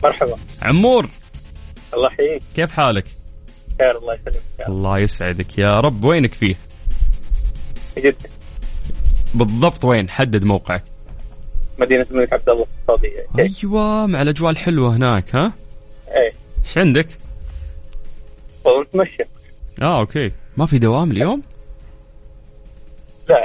مرحبا 0.03 0.37
عمور 0.61 1.09
الله 1.93 2.07
يحييك 2.13 2.41
كيف 2.55 2.71
حالك؟ 2.71 3.05
خير 3.79 3.97
الله 3.97 4.13
يسلمك 4.13 4.69
الله 4.69 4.99
يسعدك 4.99 5.57
يا 5.57 5.75
رب 5.75 6.03
وينك 6.03 6.33
فيه؟ 6.33 6.55
جدة 7.97 8.29
بالضبط 9.33 9.85
وين؟ 9.85 10.09
حدد 10.09 10.43
موقعك. 10.43 10.96
مدينة 11.79 12.05
الملك 12.11 12.33
عبد 12.33 12.49
الله 12.49 12.65
السعودية 12.81 13.25
كيف؟ 13.37 13.63
أيوه 13.63 14.05
مع 14.05 14.21
الأجواء 14.21 14.51
الحلوة 14.51 14.95
هناك 14.95 15.35
ها؟ 15.35 15.51
إيه 16.11 16.31
إيش 16.65 16.77
عندك؟ 16.77 17.07
والله 18.65 18.81
نتمشى 18.83 19.23
آه 19.81 19.99
okay 19.99 20.31
ما 20.57 20.65
في 20.65 20.79
دوام 20.79 21.11
اليوم؟ 21.11 21.41
لا 23.29 23.35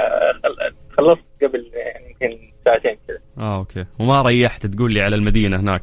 خل- 0.43 0.75
خلصت 0.97 1.23
قبل 1.43 1.71
يمكن 2.09 2.39
ساعتين 2.65 2.97
كذا 3.07 3.17
آه 3.37 3.57
okay 3.57 3.85
وما 3.99 4.21
ريحت 4.21 4.65
تقول 4.65 4.89
لي 4.93 5.01
على 5.01 5.15
المدينة 5.15 5.59
هناك 5.59 5.81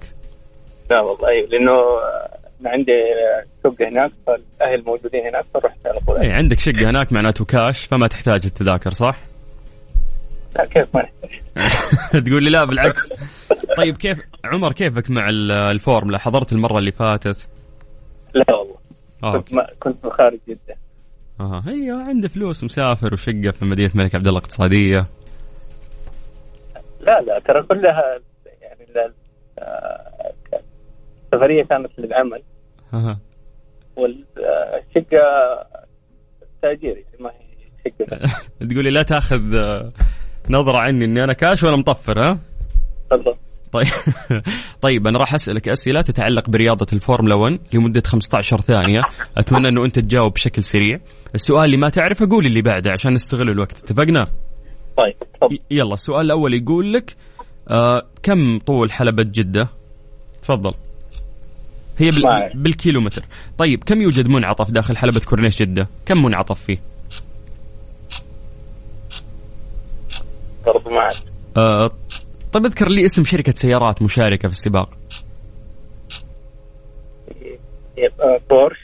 لا 0.90 1.00
والله 1.00 1.28
أيوه 1.28 1.48
لأنه 1.48 1.72
أنا 2.60 2.70
عندي 2.70 2.92
شقة 3.64 3.88
هناك 3.88 4.10
فالأهل 4.26 4.84
موجودين 4.84 5.26
هناك 5.26 5.44
فرحت 5.54 5.86
على 5.86 6.00
طول 6.06 6.16
اي 6.18 6.32
عندك 6.32 6.58
شقة 6.60 6.90
هناك 6.90 7.12
معناته 7.12 7.44
كاش 7.44 7.84
فما 7.84 8.06
تحتاج 8.06 8.40
التذاكر 8.46 8.90
صح؟ 8.92 9.18
لا 10.56 10.64
كيف 10.66 10.96
ما 10.96 11.02
تقول 12.26 12.42
لي 12.44 12.50
لا 12.50 12.64
بالعكس. 12.64 13.12
طيب 13.76 13.96
كيف 13.96 14.18
عمر 14.44 14.72
كيفك 14.72 15.10
مع 15.10 15.28
ال- 15.28 15.52
الفورمولا؟ 15.52 16.18
حضرت 16.18 16.52
المرة 16.52 16.78
اللي 16.78 16.92
فاتت؟ 16.92 17.48
لا 18.34 18.44
والله. 18.54 19.38
كنت 19.40 19.54
ما 19.54 19.66
كنت 19.80 20.06
خارج 20.06 20.38
جدة 20.48 20.76
آه 21.40 21.62
أيوه 21.66 22.02
عنده 22.02 22.28
فلوس 22.28 22.64
مسافر 22.64 23.12
وشقة 23.14 23.50
في 23.50 23.64
مدينة 23.64 23.90
الملك 23.94 24.14
عبد 24.14 24.26
الله 24.26 24.38
الاقتصادية. 24.38 25.06
لا 27.00 27.20
لا 27.20 27.38
ترى 27.38 27.62
كلها 27.62 28.20
يعني 28.62 28.84
ال- 28.84 29.12
آه، 29.58 30.32
السفرية 31.32 31.64
كانت 31.64 31.90
للعمل. 31.98 32.42
أها. 32.94 33.18
والشقة 33.96 35.20
تأجير 36.62 36.96
يعني 36.96 37.16
ما 37.20 37.30
هي 37.30 37.90
شقة. 37.92 38.18
تقول 38.70 38.84
لي 38.84 38.90
لا 38.90 39.02
تأخذ 39.02 39.40
نظرة 40.50 40.78
عني 40.78 41.04
إني 41.04 41.24
أنا 41.24 41.32
كاش 41.32 41.62
ولا 41.62 41.76
مطفر 41.76 42.20
ها؟ 42.20 42.38
طيب. 43.72 43.86
طيب 44.82 45.06
أنا 45.06 45.18
راح 45.18 45.34
أسألك 45.34 45.68
أسئلة 45.68 46.00
تتعلق 46.00 46.50
برياضة 46.50 46.86
الفورمولا 46.92 47.34
1 47.34 47.58
لمدة 47.72 48.02
15 48.06 48.60
ثانية. 48.60 49.00
أتمنى 49.36 49.68
إنه 49.68 49.84
أنت 49.84 49.98
تجاوب 49.98 50.32
بشكل 50.32 50.64
سريع. 50.64 51.00
السؤال 51.34 51.64
اللي 51.64 51.76
ما 51.76 51.88
تعرفه 51.88 52.28
قول 52.30 52.46
اللي 52.46 52.62
بعده 52.62 52.90
عشان 52.90 53.14
نستغل 53.14 53.50
الوقت. 53.50 53.78
اتفقنا؟ 53.84 54.26
طيب 54.96 55.14
يلا 55.70 55.94
السؤال 55.94 56.26
الأول 56.26 56.54
يقول 56.54 56.92
لك 56.92 57.16
آه 57.68 58.02
كم 58.22 58.58
طول 58.58 58.92
حلبة 58.92 59.22
جدة؟ 59.22 59.68
تفضل. 60.42 60.74
هي 61.98 62.10
بال... 62.10 62.22
بالكيلومتر. 62.54 63.22
طيب 63.58 63.84
كم 63.84 64.02
يوجد 64.02 64.28
منعطف 64.28 64.70
داخل 64.70 64.96
حلبة 64.96 65.20
كورنيش 65.20 65.62
جدة؟ 65.62 65.88
كم 66.06 66.22
منعطف 66.22 66.64
فيه؟ 66.64 66.78
برضو 70.72 70.90
معك 70.90 71.14
آه 71.56 71.90
طيب 72.52 72.66
أذكر 72.66 72.88
لي 72.88 73.04
اسم 73.04 73.24
شركة 73.24 73.52
سيارات 73.52 74.02
مشاركة 74.02 74.48
في 74.48 74.54
السباق. 74.54 74.90
يبقى 77.98 78.40
بورش. 78.50 78.78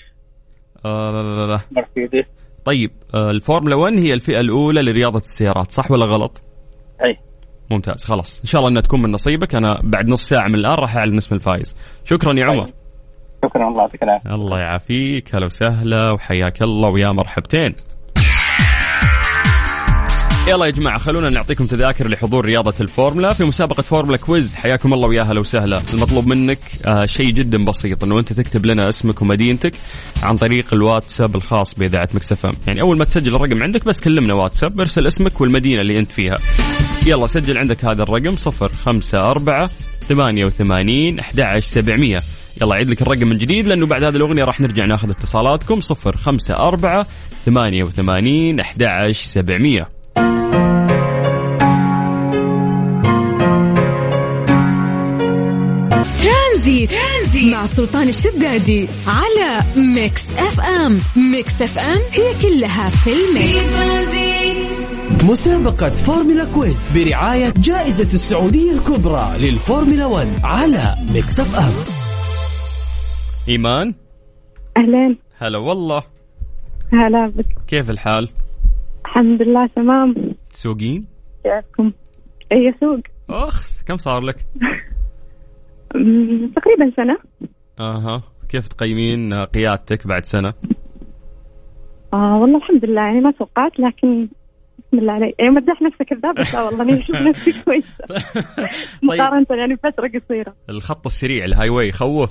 آه 0.85 1.61
مرسيدس. 1.71 2.27
طيب 2.65 2.91
آه 3.15 3.31
الفورمولا 3.31 3.77
1 3.77 4.05
هي 4.05 4.13
الفئة 4.13 4.41
الأولى 4.41 4.83
لرياضة 4.83 5.19
السيارات 5.19 5.71
صح 5.71 5.91
ولا 5.91 6.07
غلط؟ 6.07 6.43
أي. 7.05 7.17
ممتاز 7.71 8.05
خلاص. 8.05 8.41
إن 8.41 8.47
شاء 8.47 8.59
الله 8.59 8.71
أنها 8.71 8.83
تكون 8.83 9.03
من 9.03 9.13
نصيبك. 9.13 9.55
أنا 9.55 9.79
بعد 9.85 10.09
نص 10.09 10.29
ساعة 10.29 10.49
من 10.49 10.55
الآن 10.55 10.75
راح 10.75 10.97
أعلن 10.97 11.17
اسم 11.17 11.35
الفائز. 11.35 11.77
شكرا 12.05 12.35
يا 12.39 12.45
عمر. 12.45 12.71
شكرا 13.45 13.69
الله 13.69 13.81
يعطيك 13.81 14.03
العافية. 14.03 14.31
الله 14.31 14.59
يعافيك. 14.59 15.35
هلا 15.35 15.45
وسهلا 15.45 16.13
وحياك 16.13 16.63
الله 16.63 16.89
ويا 16.89 17.09
مرحبتين. 17.09 17.75
يلا 20.49 20.67
يا 20.67 20.71
جماعة 20.71 20.99
خلونا 20.99 21.31
نعطيكم 21.31 21.67
تذاكر 21.67 22.09
لحضور 22.09 22.45
رياضة 22.45 22.75
الفورمولا. 22.81 23.33
في 23.33 23.45
مسابقة 23.45 23.83
فورمولا 23.83 24.17
quiz 24.17 24.57
حياكم 24.57 24.95
الله 24.95 25.09
ويا 25.09 25.33
هلا 25.35 25.43
وسهلا. 25.43 25.83
المطلوب 25.95 26.27
منك 26.27 26.59
آه 26.87 27.05
شيء 27.05 27.31
جدا 27.31 27.65
بسيط 27.65 28.05
إنه 28.05 28.19
أنت 28.19 28.33
تكتب 28.33 28.67
لنا 28.67 28.89
اسمك 28.89 29.23
ومدينتك 29.23 29.73
عن 30.23 30.37
طريق 30.37 30.75
الواتساب 30.75 31.37
الخاص 31.37 31.75
بإذاعة 31.75 32.09
مكسفم 32.15 32.51
يعني 32.67 32.81
أول 32.81 32.99
ما 32.99 33.05
تسجل 33.05 33.35
الرقم 33.35 33.63
عندك 33.63 33.85
بس 33.85 34.01
كلمنا 34.01 34.35
واتساب 34.35 34.81
ارسل 34.81 35.07
اسمك 35.07 35.41
والمدينة 35.41 35.81
اللي 35.81 35.99
أنت 35.99 36.13
فيها. 36.13 36.39
يلا 37.07 37.27
سجل 37.27 37.59
عندك 37.59 37.85
هذا 37.85 38.03
الرقم 38.03 38.35
054 38.87 39.69
88 40.09 41.21
11700 41.21 42.23
يلا 42.63 42.75
عيد 42.75 42.89
لك 42.91 43.03
الرقم 43.03 43.27
من 43.29 43.39
جديد 43.39 43.67
لأنه 43.67 43.87
بعد 43.87 44.05
هذه 44.05 44.17
الأغنية 44.17 44.45
راح 44.45 44.61
نرجع 44.61 44.87
ناخذ 44.87 45.11
اتصالاتكم 45.11 45.79
054 46.07 47.05
88 47.47 48.61
11700 48.61 49.96
ترانزيت. 56.67 56.91
ترانزيت. 56.91 57.53
مع 57.55 57.67
سلطان 57.67 58.09
الشدادي 58.09 58.89
على 59.07 59.63
ميكس 59.95 60.31
اف 60.39 60.61
ام. 60.61 61.01
ميكس 61.33 61.63
اف 61.63 61.79
ام 61.79 61.99
هي 61.99 62.43
كلها 62.43 62.91
في 62.91 63.11
الميكس. 63.13 63.77
مسابقة 65.25 65.89
فورمولا 65.89 66.45
quiz 66.55 66.99
برعاية 66.99 67.55
جائزة 67.57 68.15
السعودية 68.15 68.73
الكبرى 68.73 69.31
للفورمولا 69.39 70.07
1 70.07 70.27
على 70.45 70.95
ميكس 71.15 71.41
اف 71.41 71.55
ام. 71.57 71.73
إيمان؟ 73.49 73.95
أهلين. 74.77 75.19
هلا 75.39 75.59
والله. 75.59 76.03
هلا 76.93 77.33
بك. 77.37 77.47
كيف 77.67 77.91
الحال؟ 77.91 78.29
الحمد 79.07 79.43
لله 79.43 79.69
تمام. 79.77 80.15
تسوقين؟ 80.51 81.07
كيفكم؟ 81.45 81.93
أي 82.53 82.75
سوق؟ 82.81 83.01
أها 83.31 83.83
كم 83.87 83.97
صار 83.97 84.21
لك؟ 84.21 84.47
تقريبا 86.57 86.91
سنة. 86.97 87.19
أها. 87.81 88.23
كيف 88.49 88.69
تقيمين 88.69 89.35
قيادتك 89.35 90.07
بعد 90.07 90.25
سنة؟ 90.25 90.55
آه 92.15 92.39
والله 92.41 92.57
الحمد 92.59 92.85
لله. 92.85 93.01
يعني 93.03 93.21
ما 93.21 93.31
توقعت 93.31 93.81
لكن 93.81 94.23
بسم 94.79 94.99
الله 94.99 95.13
عليك. 95.13 95.35
يعني 95.39 95.51
مدح 95.51 95.83
نفسك 95.83 96.03
كذاب 96.03 96.35
بس 96.35 96.55
لا 96.55 96.63
والله 96.63 96.83
اني 96.83 96.99
أشوف 97.01 97.17
نفسي 97.17 97.53
كويسة. 97.65 98.05
طيب. 98.57 98.69
مقارنة 99.03 99.47
يعني 99.51 99.75
بفترة 99.75 100.09
قصيرة. 100.21 100.55
الخط 100.71 101.07
السريع 101.07 101.45
ال 101.45 101.69
highway 101.69 101.89
يخوف؟ 101.89 102.31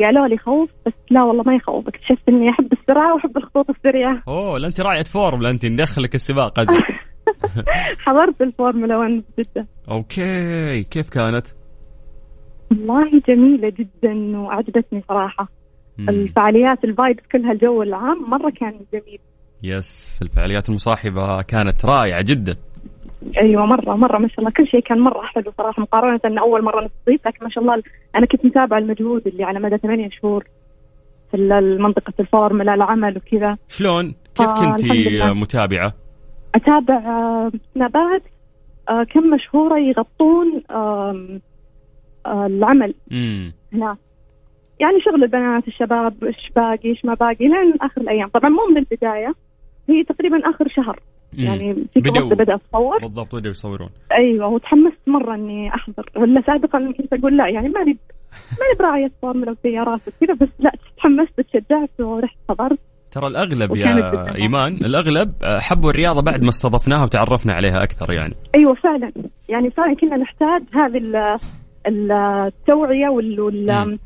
قالوا 0.00 0.26
لي 0.26 0.38
خوف 0.38 0.70
بس 0.86 0.92
لا 1.10 1.22
والله 1.22 1.42
ما 1.42 1.54
يخوف 1.54 1.88
اكتشفت 1.88 2.28
إني 2.28 2.50
أحب 2.50 2.72
السرعة 2.72 3.14
وأحب 3.14 3.36
الخطوط 3.36 3.70
السريعة. 3.70 4.22
أوه 4.28 4.58
لا 4.58 4.66
أنت 4.66 4.80
راعية 4.80 5.02
فورمولا. 5.02 5.50
أنت 5.50 5.66
ندخلك 5.66 6.14
السباق. 6.14 6.54
حضرت 8.06 8.40
الفورمولا 8.42 8.96
1 8.96 9.24
بجدة 9.38 9.66
okay. 9.90 10.82
كيف 10.84 11.10
كانت؟ 11.10 11.46
والله 12.70 13.22
جميلة 13.28 13.68
جدا 13.68 14.38
وأعجبتني 14.38 15.02
صراحة 15.08 15.48
مم. 15.98 16.08
الفعاليات 16.08 16.84
ال 16.84 16.90
vibes 16.90 17.22
كلها 17.32 17.52
الجو 17.52 17.82
العام 17.82 18.30
مرة 18.30 18.50
كان 18.50 18.74
جميل 18.92 19.18
yes 19.62 20.20
الفعاليات 20.22 20.68
المصاحبة 20.68 21.42
كانت 21.42 21.86
رائعة 21.86 22.22
جدا 22.22 22.56
أيوه 23.40 23.66
مرة 23.66 23.94
مرة 23.96 24.18
ما 24.18 24.28
شاء 24.28 24.38
الله 24.38 24.50
كل 24.50 24.66
شيء 24.66 24.80
كان 24.80 24.98
مرة 24.98 25.22
حلو 25.22 25.52
صراحة 25.58 25.82
مقارنة 25.82 26.20
إن 26.24 26.38
أول 26.38 26.64
مرة 26.64 26.84
نستضيف 26.84 27.26
لكن 27.26 27.44
ما 27.44 27.50
شاء 27.50 27.64
الله 27.64 27.82
أنا 28.16 28.26
كنت 28.26 28.44
متابعة 28.44 28.78
المجهود 28.78 29.26
اللي 29.26 29.44
على 29.44 29.60
مدى 29.60 29.78
ثمانية 29.78 30.08
شهور 30.10 30.44
في 31.30 31.36
منطقه 31.80 32.12
الفورمولا 32.20 32.74
العمل 32.74 33.16
وكذا 33.16 33.56
شلون؟ 33.68 34.14
كيف 34.34 34.48
آه، 34.48 34.54
كنتي 34.70 35.32
متابعة؟ 35.32 35.92
أتابع 36.54 36.94
آه، 36.96 37.52
سنابات 37.74 38.22
آه، 38.88 39.04
كم 39.04 39.30
مشهورة 39.30 39.78
يغطون 39.78 40.62
آه، 40.70 41.40
العمل. 42.46 42.94
امم 43.12 43.52
هناك 43.72 43.96
يعني 44.80 45.00
شغل 45.04 45.24
البنات 45.24 45.68
الشباب 45.68 46.24
إيش 46.24 46.50
باقي 46.56 46.88
إيش 46.88 47.04
ما 47.04 47.14
باقي 47.14 47.44
لين 47.48 47.74
آخر 47.80 48.00
الأيام. 48.00 48.28
طبعا 48.28 48.50
مو 48.50 48.66
من 48.70 48.76
البداية 48.78 49.34
هي 49.88 50.04
تقريبا 50.04 50.50
آخر 50.50 50.68
شهر. 50.68 51.00
يعني 51.32 51.74
في 51.94 52.00
بدوا. 52.00 52.22
واحدة 52.22 52.36
بدات 52.36 52.60
تصور 52.68 52.98
بالضبط 52.98 53.34
بدأوا 53.36 53.50
يصورون. 53.50 53.88
أيوه 54.12 54.46
وتحمست 54.48 54.98
مرة 55.06 55.34
إني 55.34 55.74
أحضر. 55.74 56.10
ولا 56.16 56.42
سابقا 56.46 56.92
كنت 56.98 57.12
أقول 57.12 57.36
لا 57.36 57.48
يعني 57.48 57.68
ماني 57.68 57.96
ماني 58.60 58.78
براعية 58.78 59.10
فورمولا 59.22 59.50
وسيارات 59.50 60.00
وكذا 60.08 60.34
بس 60.34 60.48
لا 60.58 60.72
تحمست 60.96 61.40
تشجعت 61.40 61.90
ورحت 62.00 62.36
حضرت 62.48 62.78
ترى 63.10 63.26
وكانت 63.26 63.70
يا 64.04 64.10
جداً. 64.10 64.34
إيمان 64.42 64.72
الأغلب 64.74 65.32
آه، 65.42 65.58
حبوا 65.58 65.90
الرياضة 65.90 66.22
بعد 66.22 66.42
ما 66.42 66.48
استضفناها 66.48 67.04
وتعرفنا 67.04 67.52
عليها 67.52 67.82
أكثر 67.82 68.12
يعني. 68.12 68.34
أيوه 68.54 68.74
فعلا. 68.74 69.12
يعني 69.48 69.70
فعلا 69.70 69.94
كنا 69.94 70.16
نحتاج 70.16 70.62
هذه 70.74 70.96
التوعية 71.88 73.08
وال, 73.08 73.98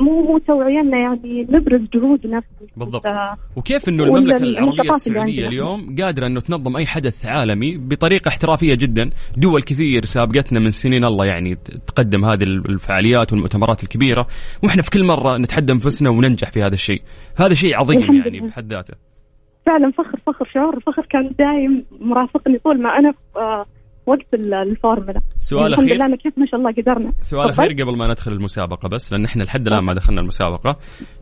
مو 0.00 0.22
مو 0.22 0.38
توعيه 0.38 0.74
يعني 0.92 1.46
نبرز 1.50 1.80
جهودنا 1.94 2.42
بالضبط. 2.76 3.06
ال- 3.06 3.36
وكيف 3.56 3.88
إنه 3.88 4.04
المملكة 4.04 4.42
العربية 4.42 4.90
السعودية. 4.90 5.48
اليوم 5.48 5.96
قادرة 6.00 6.26
إنه 6.26 6.40
تنظم 6.40 6.76
أي 6.76 6.86
حدث 6.86 7.26
عالمي 7.26 7.78
بطريقة 7.78 8.28
احترافية 8.28 8.74
جدا، 8.74 9.10
دول 9.36 9.62
كثير 9.62 10.04
سابقتنا 10.04 10.60
من 10.60 10.70
سنين 10.70 11.04
الله 11.04 11.26
يعني 11.26 11.54
تقدم 11.86 12.24
هذه 12.24 12.42
الفعاليات 12.42 13.32
والمؤتمرات 13.32 13.82
الكبيرة، 13.82 14.26
وإحنا 14.64 14.82
في 14.82 14.90
كل 14.90 15.04
مرة 15.06 15.36
نتحدى 15.38 15.72
أنفسنا 15.72 16.10
وننجح 16.10 16.50
في 16.50 16.60
هذا 16.62 16.74
الشيء، 16.74 17.02
هذا 17.36 17.54
شيء 17.54 17.76
عظيم 17.76 18.00
يعني. 18.00 18.40
بحد 18.40 18.72
ذاته. 18.72 18.94
فعلا 19.66 19.90
فخر 19.90 20.18
فخر 20.26 20.44
شعور 20.54 20.76
الفخر 20.76 21.06
كان 21.10 21.30
دايم 21.38 21.84
مرافقني 22.00 22.58
طول 22.58 22.82
ما 22.82 22.88
أنا 22.98 23.12
آه، 23.36 23.66
وقت 24.06 24.34
ال- 24.34 24.54
الفورمولا. 24.54 25.20
سؤال 25.38 25.66
الحمد 25.66 25.84
أخير. 25.84 25.96
لله 25.96 26.06
أنا 26.06 26.16
كيف 26.16 26.38
ما 26.38 26.46
شاء 26.46 26.60
الله 26.60 26.72
قدرنا. 26.72 27.12
سؤال. 27.20 27.48
أخير 27.48 27.72
قبل 27.72 27.96
ما 27.96 28.06
ندخل 28.06 28.32
المسابقة 28.32 28.88
بس 28.88 29.12
لأن 29.12 29.24
إحنا 29.24 29.42
لحد 29.42 29.66
الآن 29.66 29.84
ما 29.84 29.94
دخلنا 29.94 30.20
المسابقة، 30.20 30.76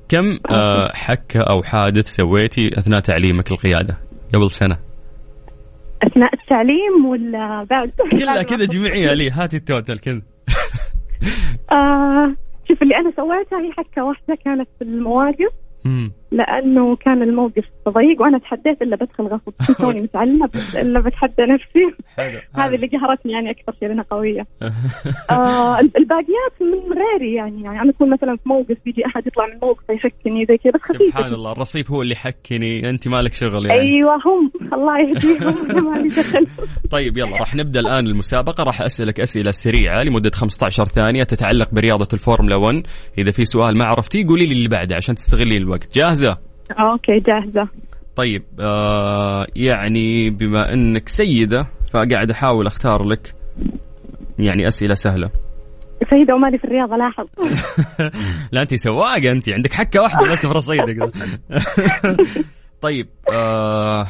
كم 0.09 0.39
آه، 0.51 0.91
حكة 0.95 1.41
أو 1.41 1.63
حادث 1.63 2.07
سويتي 2.07 2.69
أثناء 2.79 3.01
تعليمك 3.01 3.53
القيادة؟ 3.53 3.99
قبل 4.35 4.51
سنة؟ 4.51 4.79
أثناء 6.03 6.35
التعليم 6.35 7.07
ولا 7.07 7.67
بعد؟ 7.71 7.93
كلها 8.11 8.43
كذا 8.43 8.65
جمعيها 8.65 9.15
لي. 9.15 9.31
هاتي 9.31 9.57
ال 9.57 9.64
total 9.64 10.01
كذا. 10.01 10.23
آه 11.73 12.35
شوف 12.69 12.83
اللي 12.83 12.97
أنا 12.97 13.13
سويتها 13.17 13.59
هي 13.61 13.73
حكة 13.73 14.05
واحدة 14.05 14.39
كانت 14.45 14.69
في 14.79 14.85
المواقف. 14.85 15.53
لأنه 16.33 16.97
كان 16.97 17.23
الموقف 17.23 17.65
ضيق 17.89 18.23
وأنا 18.23 18.39
تحديت 18.39 18.83
إلا 18.83 18.97
بدخل 18.97 19.25
غصب. 19.25 19.53
توني 19.81 20.03
متعلمة 20.03 20.47
بس 20.55 20.77
إلا 20.77 21.01
بتحدى 21.01 21.43
نفسي. 21.43 22.05
هذه 22.55 22.75
اللي 22.75 22.87
قهرتني 22.87 23.33
يعني 23.33 23.51
أكثر 23.51 23.73
شيء 23.81 23.89
لأنها 23.89 24.05
قوية. 24.11 24.47
آه 25.31 25.81
الباقيات 25.81 26.55
من 26.61 26.93
غيري 26.99 27.35
يعني 27.35 27.63
يعني 27.63 27.81
أنا 27.81 27.91
أكون 27.91 28.11
مثلا 28.11 28.37
في 28.37 28.49
موقف 28.49 28.77
بيجي 28.85 29.07
أحد 29.07 29.27
يطلع 29.27 29.47
من 29.47 29.59
موقف 29.63 29.91
يحكني 29.91 30.47
زي 30.47 30.57
كذا 30.57 30.73
بس 30.73 30.81
خفيفه 30.83 31.11
سبحان 31.11 31.35
الله 31.35 31.53
الرصيف 31.53 31.91
هو 31.91 32.03
اللي 32.03 32.15
حكني 32.15 32.91
أنت 32.91 33.09
مالك 33.09 33.33
شغل 33.33 33.67
يعني. 33.67 33.81
أيوه 33.81 34.15
هم. 34.15 34.51
الله 34.73 35.01
يهديهم. 35.01 36.47
طيب 36.91 37.19
يلا 37.19 37.37
راح 37.37 37.55
نبدأ 37.55 37.81
الآن 37.81 38.07
المسابقة. 38.07 38.65
راح 38.65 38.83
أسألك 38.83 39.21
أسئلة 39.21 39.51
سريعة 39.51 40.03
لمدة 40.03 40.31
15 40.31 40.85
ثانية 40.85 41.23
تتعلق 41.23 41.75
برياضة 41.75 42.09
الفورمولا 42.13 42.57
1 42.57 42.83
إذا 43.19 43.31
في 43.31 43.45
سؤال 43.45 43.79
ما 43.79 43.85
عرفتيه 43.85 44.27
قولي 44.27 44.47
لي 44.47 44.53
اللي 44.53 44.69
بعده 44.69 44.97
عشان 44.97 45.15
تستغلي 45.15 45.57
الوقت. 45.57 45.97
جاهزة؟ 46.23 46.39
أوكي 46.71 47.19
جاهزة. 47.19 47.69
طيب 48.17 48.43
آه 48.61 49.47
يعني 49.57 50.31
بما 50.31 50.73
إنك 50.73 51.09
سيدة 51.09 51.67
فقاعد 51.93 52.31
أحاول 52.31 52.67
أختار 52.67 53.03
لك 53.05 53.35
يعني 54.39 54.69
أسئلة 54.69 54.95
سهلة. 54.95 55.31
سيدة 56.11 56.35
ومالي 56.35 56.59
في 56.59 56.65
الرياضة 56.65 56.97
لاحظ 56.97 57.27
لا 58.53 58.63
انت 58.63 58.75
سواقة 58.75 59.33
انت 59.33 59.49
عندك 59.49 59.73
حكة 59.73 60.03
واحدة 60.03 60.27
بس 60.33 60.47
في 60.47 60.53
رصيدك. 60.53 61.13
طيب 62.83 63.09
آه 63.33 64.07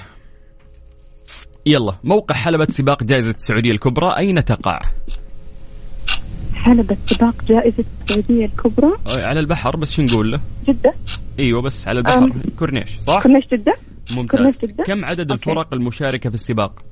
يلا 1.66 1.94
موقع 2.04 2.34
حلبة 2.34 2.66
سباق 2.70 3.04
جائزة 3.04 3.30
السعودية 3.30 3.70
الكبرى 3.70 4.16
أين 4.16 4.44
تقع؟ 4.44 4.80
حلبة 6.62 6.96
سباق 7.06 7.44
جائزة 7.44 7.84
السعودية 8.02 8.46
الكبرى 8.46 8.92
على 9.08 9.40
البحر 9.40 9.76
بس 9.76 9.92
شو 9.92 10.02
نقول 10.02 10.32
له؟ 10.32 10.40
جدة 10.68 10.92
إيوه 11.38 11.62
بس 11.62 11.88
على 11.88 11.98
البحر 11.98 12.18
أم. 12.18 12.32
كورنيش 12.58 12.98
صح؟ 13.00 13.22
كورنيش 13.22 13.44
جدة 13.52 13.74
ممتاز 14.16 14.30
كورنيش 14.30 14.58
جدة؟ 14.74 14.84
كم 14.84 15.04
عدد 15.04 15.30
okay. 15.30 15.50
الفرق 15.50 15.74
المشاركة 15.74 16.28
في 16.30 16.34
السباق؟ 16.34 16.82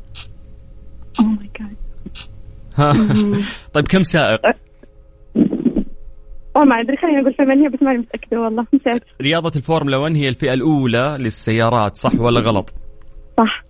oh 1.20 1.28
my 1.28 1.50
god 1.60 1.76
طيب 3.74 3.88
كم 3.88 4.02
سائق؟ 4.02 4.40
والله 6.54 6.68
ما 6.68 6.80
أدري 6.80 6.96
خليني 6.96 7.20
أقول 7.20 7.34
ثمانية 7.34 7.68
بس 7.68 7.82
ماني 7.82 7.98
متأكدة 7.98 8.40
والله 8.40 8.66
نسيت 8.74 9.02
رياضة 9.22 9.52
الفورمولا 9.56 9.96
1 9.96 10.16
هي 10.16 10.28
الفئة 10.28 10.54
الأولى 10.54 11.16
للسيارات 11.20 11.96
صح 11.96 12.14
ولا 12.20 12.40
غلط؟ 12.40 12.74
صح 13.38 13.64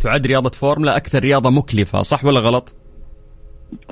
تعد 0.00 0.26
رياضة 0.26 0.50
فورمولا 0.50 0.96
أكثر 0.96 1.18
رياضة 1.18 1.50
مكلفة 1.50 2.02
صح 2.02 2.24
ولا 2.24 2.40
غلط؟ 2.40 2.74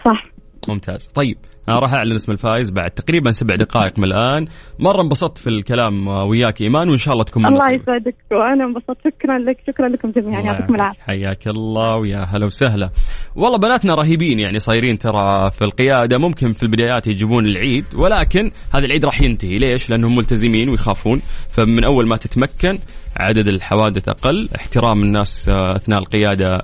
صح 0.04 0.35
ممتاز. 0.68 1.06
طيب 1.06 1.36
أنا 1.68 1.78
راح 1.78 1.92
أعلن 1.94 2.12
اسم 2.12 2.32
الفائز 2.32 2.70
بعد 2.70 2.90
تقريبا 2.90 3.30
سبع 3.30 3.54
دقائق 3.54 3.98
من 3.98 4.04
الآن. 4.04 4.46
مرة 4.78 5.02
انبسطت 5.02 5.38
في 5.38 5.46
الكلام 5.46 6.08
وياك 6.08 6.62
إيمان 6.62 6.88
وإن 6.88 6.96
شاء 6.96 7.12
الله 7.12 7.24
تكون 7.24 7.46
الله. 7.46 7.70
يسعدك 7.70 8.14
وأنا 8.30 8.64
انبسطت. 8.64 8.98
شكرا 9.04 9.38
لك 9.38 9.56
شكرا 9.66 9.88
لكم 9.88 10.10
جميعا. 10.10 10.40
يعطيكم. 10.40 10.74
العافية. 10.74 11.02
حياك 11.02 11.46
الله 11.46 11.96
ويا 11.96 12.24
هلا 12.24 12.46
وسهلا. 12.46 12.90
والله 13.36 13.58
بناتنا 13.58 13.94
رهيبين 13.94 14.38
يعني 14.38 14.58
صايرين 14.58 14.98
ترى 14.98 15.50
في 15.50 15.62
القيادة. 15.64 16.18
ممكن 16.18 16.52
في 16.52 16.62
البدايات 16.62 17.06
يجيبون 17.06 17.46
العيد 17.46 17.84
ولكن 17.94 18.50
هذا 18.74 18.86
العيد 18.86 19.04
راح 19.04 19.22
ينتهي. 19.22 19.56
ليش؟ 19.58 19.90
لأنهم 19.90 20.16
ملتزمين 20.16 20.68
ويخافون. 20.68 21.18
فمن 21.50 21.84
أول 21.84 22.06
ما 22.08 22.16
تتمكن 22.16 22.78
عدد 23.16 23.48
الحوادث 23.48 24.08
أقل. 24.08 24.48
احترام 24.56 25.02
الناس 25.02 25.48
آه، 25.48 25.76
أثناء 25.76 25.98
القيادة 25.98 26.54
آه، 26.54 26.60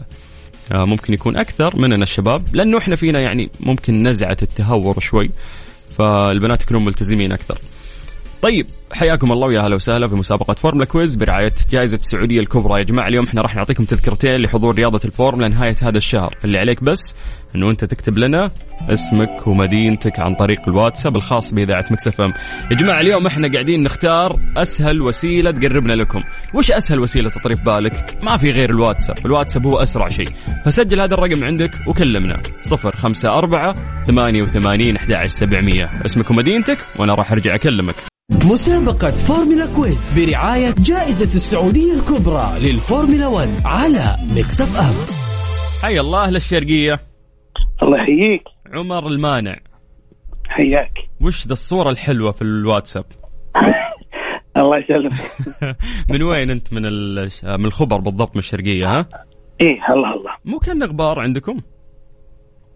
ممكن 0.70 1.14
يكون 1.14 1.36
أكثر 1.36 1.76
مننا 1.76 2.02
الشباب 2.02 2.56
لأنه 2.56 2.78
إحنا 2.78 2.96
فينا 2.96 3.20
يعني 3.20 3.50
ممكن 3.60 4.02
نزعة 4.08 4.36
التهور 4.42 5.00
شوي 5.00 5.30
فالبنات 5.98 6.62
يكونون 6.62 6.84
ملتزمين 6.84 7.32
أكثر. 7.32 7.58
طيب 8.42 8.66
حياكم 8.92 9.32
الله 9.32 9.46
ويا 9.46 9.60
هلا 9.60 9.74
وسهلا 9.74 10.08
في 10.08 10.14
مسابقة 10.14 10.54
فورمولا 10.54 10.84
quiz 10.84 11.16
برعاية 11.16 11.52
جائزة 11.70 11.96
السعودية 11.96 12.40
الكبرى. 12.40 12.78
يا 12.78 12.84
جماعة 12.84 13.08
اليوم 13.08 13.24
إحنا 13.24 13.42
راح 13.42 13.56
نعطيكم 13.56 13.84
تذكرتين 13.84 14.36
لحضور 14.36 14.74
رياضة 14.74 15.00
الفورمولا 15.04 15.48
نهاية 15.48 15.76
هذا 15.82 15.98
الشهر. 15.98 16.34
اللي 16.44 16.58
عليك 16.58 16.84
بس 16.84 17.14
إنه 17.56 17.70
أنت 17.70 17.84
تكتب 17.84 18.18
لنا 18.18 18.50
اسمك 18.88 19.46
ومدينتك 19.46 20.20
عن 20.20 20.34
طريق 20.34 20.68
الواتساب 20.68 21.16
الخاص 21.16 21.54
بإذاعة 21.54 21.84
ميكس 21.90 22.14
اف 22.14 22.20
ام. 22.20 22.32
يا 22.70 22.76
جماعة 22.76 23.00
اليوم 23.00 23.26
إحنا 23.26 23.50
قاعدين 23.52 23.82
نختار 23.82 24.36
أسهل 24.56 25.02
وسيلة 25.02 25.50
تقربنا 25.50 25.92
لكم. 25.92 26.20
وش 26.54 26.72
أسهل 26.72 27.00
وسيلة 27.00 27.30
تطري 27.30 27.54
في 27.54 27.62
بالك؟ 27.62 28.18
ما 28.24 28.36
في 28.36 28.50
غير 28.50 28.70
الواتساب. 28.70 29.16
الواتساب 29.26 29.66
هو 29.66 29.76
أسرع 29.76 30.08
شيء. 30.08 30.28
فسجل 30.64 31.00
هذا 31.00 31.14
الرقم 31.14 31.44
عندك 31.44 31.70
وكلمنا. 31.88 32.42
صفر 32.62 32.96
خمسة 32.96 33.28
أربعة 33.38 33.74
ثمانية 34.06 34.42
وثمانين 34.42 34.96
أحد 34.96 35.26
سبعمية. 35.26 35.90
اسمك 36.04 36.30
ومدينتك 36.30 36.78
وأنا 36.98 37.14
راح 37.14 37.32
أرجع 37.32 37.54
أكلمك. 37.54 38.11
مسابقة 38.30 39.10
فورمولا 39.10 39.66
quiz 39.76 40.18
برعاية 40.18 40.74
جائزة 40.78 41.24
السعودية 41.24 41.92
الكبرى 41.92 42.46
للفورمولا 42.60 43.26
1 43.26 43.48
على 43.64 44.04
ميكس 44.34 44.60
اف 44.60 44.76
ام 44.80 44.96
حي 45.82 46.00
الله 46.00 46.24
أهل 46.24 46.36
الشرقية. 46.36 47.00
الله 47.82 47.98
يحييك. 48.02 48.42
عمر 48.74 49.06
المانع. 49.06 49.56
حياك. 50.48 50.92
وش 51.20 51.46
ذا 51.46 51.52
الصورة 51.52 51.90
الحلوة 51.90 52.32
في 52.32 52.42
الواتساب؟ 52.42 53.04
الله 54.56 54.78
يسلمك. 54.78 55.30
من 56.10 56.22
وين 56.22 56.50
أنت؟ 56.50 56.72
من 56.72 56.86
ال- 56.86 57.28
من 57.44 57.64
الخبر 57.64 57.96
بالضبط 58.00 58.30
من 58.36 58.38
الشرقية 58.38 58.86
ها؟ 58.98 59.08
إيه 59.60 59.76
الله 59.94 60.14
الله. 60.14 60.30
مو 60.44 60.58
كان 60.58 60.82
غبار 60.82 61.20
عندكم؟ 61.20 61.60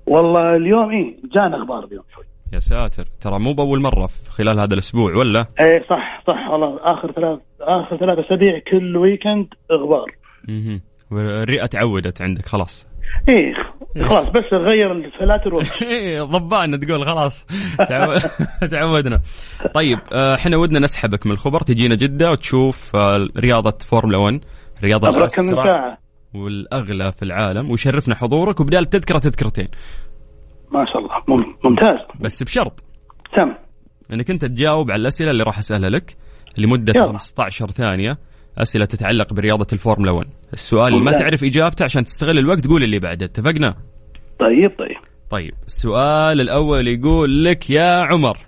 والله 0.06 0.56
اليوم 0.56 0.90
إيه 0.90 1.16
جانا 1.34 1.62
أخبار 1.62 1.84
اليوم 1.84 2.04
شوي. 2.14 2.24
يا 2.52 2.58
ساتر. 2.58 3.04
ترى 3.20 3.38
مو 3.38 3.52
بأول 3.52 3.80
مرة 3.80 4.06
في 4.06 4.30
خلال 4.30 4.60
هذا 4.60 4.74
الأسبوع 4.74 5.14
ولا؟ 5.16 5.46
إيه 5.60 5.84
صح 5.90 6.22
صح. 6.26 6.50
والله 6.50 6.78
آخر 6.82 7.12
ثلاث 7.12 7.38
آخر 7.60 7.96
ثلاث 7.96 8.18
أسابيع 8.26 8.58
كل 8.70 8.96
ويكند 8.96 9.46
غبار 9.72 10.06
مهم. 10.48 10.80
والرئة 11.10 11.66
تعودت 11.66 12.22
عندك 12.22 12.46
خلاص. 12.46 12.88
إيه 13.28 13.52
خلاص 14.08 14.28
بس 14.28 14.44
غير 14.52 14.92
الفلاتر. 14.92 15.58
إيه، 15.88 16.22
ضبعنا 16.22 16.76
تقول 16.76 17.06
خلاص. 17.06 17.46
تعو- 17.78 18.18
تعودنا. 18.70 19.20
طيب 19.74 19.98
آه، 20.12 20.34
إحنا 20.34 20.56
ودنا 20.56 20.78
نسحبك 20.78 21.26
من 21.26 21.32
الخبر. 21.32 21.60
تجينا 21.60 21.94
جدة 21.94 22.30
وتشوف 22.30 22.96
آه، 22.96 23.28
رياضة 23.38 23.78
فورمولا 23.90 24.18
1 24.18 24.40
الرياضة 24.78 25.08
ابرك 25.08 25.18
من 25.38 25.48
الأسرع 25.48 25.64
ساعة؟ 25.64 25.98
والأغلى 26.34 27.12
في 27.12 27.22
العالم 27.22 27.70
ويشرفنا 27.70 28.14
حضورك. 28.14 28.60
وبدال 28.60 28.84
تذكرة 28.84 29.18
تذكرتين. 29.18 29.68
ما 30.72 30.84
شاء 30.86 30.98
الله. 30.98 31.10
مم- 31.28 31.56
ممتاز. 31.64 31.98
بس 32.20 32.42
بشرط. 32.42 32.84
تم. 33.36 33.54
إنك 34.12 34.30
أنت 34.30 34.44
تجاوب 34.44 34.90
على 34.90 35.00
الأسئلة 35.00 35.30
اللي 35.30 35.42
راح 35.42 35.58
أسألها 35.58 35.90
لك 35.90 36.16
لمدة 36.58 36.92
يلا. 36.96 37.06
15 37.06 37.70
ثانية 37.70 38.18
أسئلة 38.58 38.84
تتعلق 38.84 39.34
برياضة 39.34 39.66
الفورمولا 39.72 40.10
1 40.10 40.26
السؤال 40.52 40.94
اللي 40.94 41.04
ما. 41.04 41.12
تعرف 41.12 41.44
إجابته 41.44 41.84
عشان 41.84 42.04
تستغل 42.04 42.38
الوقت 42.38 42.66
قول 42.66 42.82
اللي 42.82 42.98
بعده. 42.98 43.26
اتفقنا؟ 43.26 43.74
طيب 44.40 44.70
طيب. 44.78 44.96
طيب 45.30 45.54
السؤال 45.66 46.40
الأول 46.40 46.88
يقول 46.88 47.44
لك 47.44 47.70
يا 47.70 48.00
عمر. 48.00 48.38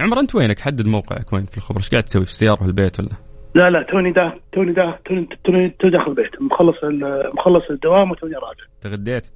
عمر 0.00 0.20
أنت 0.20 0.34
وينك؟ 0.34 0.58
حدد 0.60 0.86
موقعك 0.86 1.32
وين 1.32 1.44
في 1.44 1.56
الخبر. 1.56 1.78
إيش 1.78 1.88
قاعد 1.90 2.02
تسوي؟ 2.04 2.24
في 2.24 2.30
السيارة 2.30 2.56
في 2.56 2.64
البيت 2.66 3.00
ولا؟ 3.00 3.08
لا 3.54 3.70
لا 3.70 3.82
توني 3.90 4.12
دا 4.12 4.32
توني 4.52 4.72
دا 4.72 4.98
توني 5.06 5.28
توني 5.44 5.70
توني 5.80 5.92
داخل 5.92 6.10
البيت. 6.10 6.42
مخلص 6.42 6.76
مخلص 7.38 7.64
الدوام 7.70 8.10
وتوني 8.10 8.34
راجع. 8.34 8.64
تغديت؟ 8.80 9.26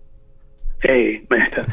إيه 0.84 1.22
ما 1.30 1.36
يحتاج. 1.36 1.66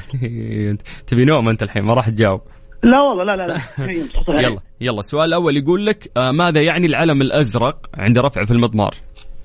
تبي 1.07 1.25
نوم 1.25 1.49
أنت 1.49 1.63
الحين؟ 1.63 1.83
ما 1.83 1.93
راح 1.93 2.09
تجاوب. 2.09 2.41
لا 2.83 3.01
والله 3.01 3.23
لا 3.23 3.35
لا 3.35 3.47
لا. 3.47 3.57
إيه،. 3.89 4.05
يلا 4.29 4.59
يلا. 4.81 4.99
السؤال 4.99 5.25
الأول 5.25 5.57
يقول 5.57 5.85
لك 5.85 6.11
آه 6.17 6.31
ماذا 6.31 6.61
يعني 6.61 6.85
العلم 6.85 7.21
الأزرق 7.21 7.89
عند 7.97 8.17
رفعه 8.19 8.45
في 8.45 8.51
المضمار؟ 8.51 8.93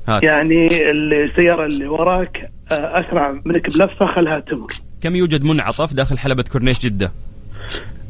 هات. 0.09 0.23
يعني 0.23 0.69
السيارة 0.91 1.67
اللي 1.67 1.87
وراك 1.89 2.51
آه، 2.73 3.01
أسرع 3.01 3.33
منك 3.33 3.67
بلفة 3.67 4.07
خلها 4.17 4.41
تمر. 4.41 4.69
كم 5.03 5.17
يوجد 5.17 5.45
منعطف 5.45 5.95
داخل 5.95 6.19
حلبة 6.19 6.45
كورنيش 6.53 6.79
جدة؟ 6.79 7.13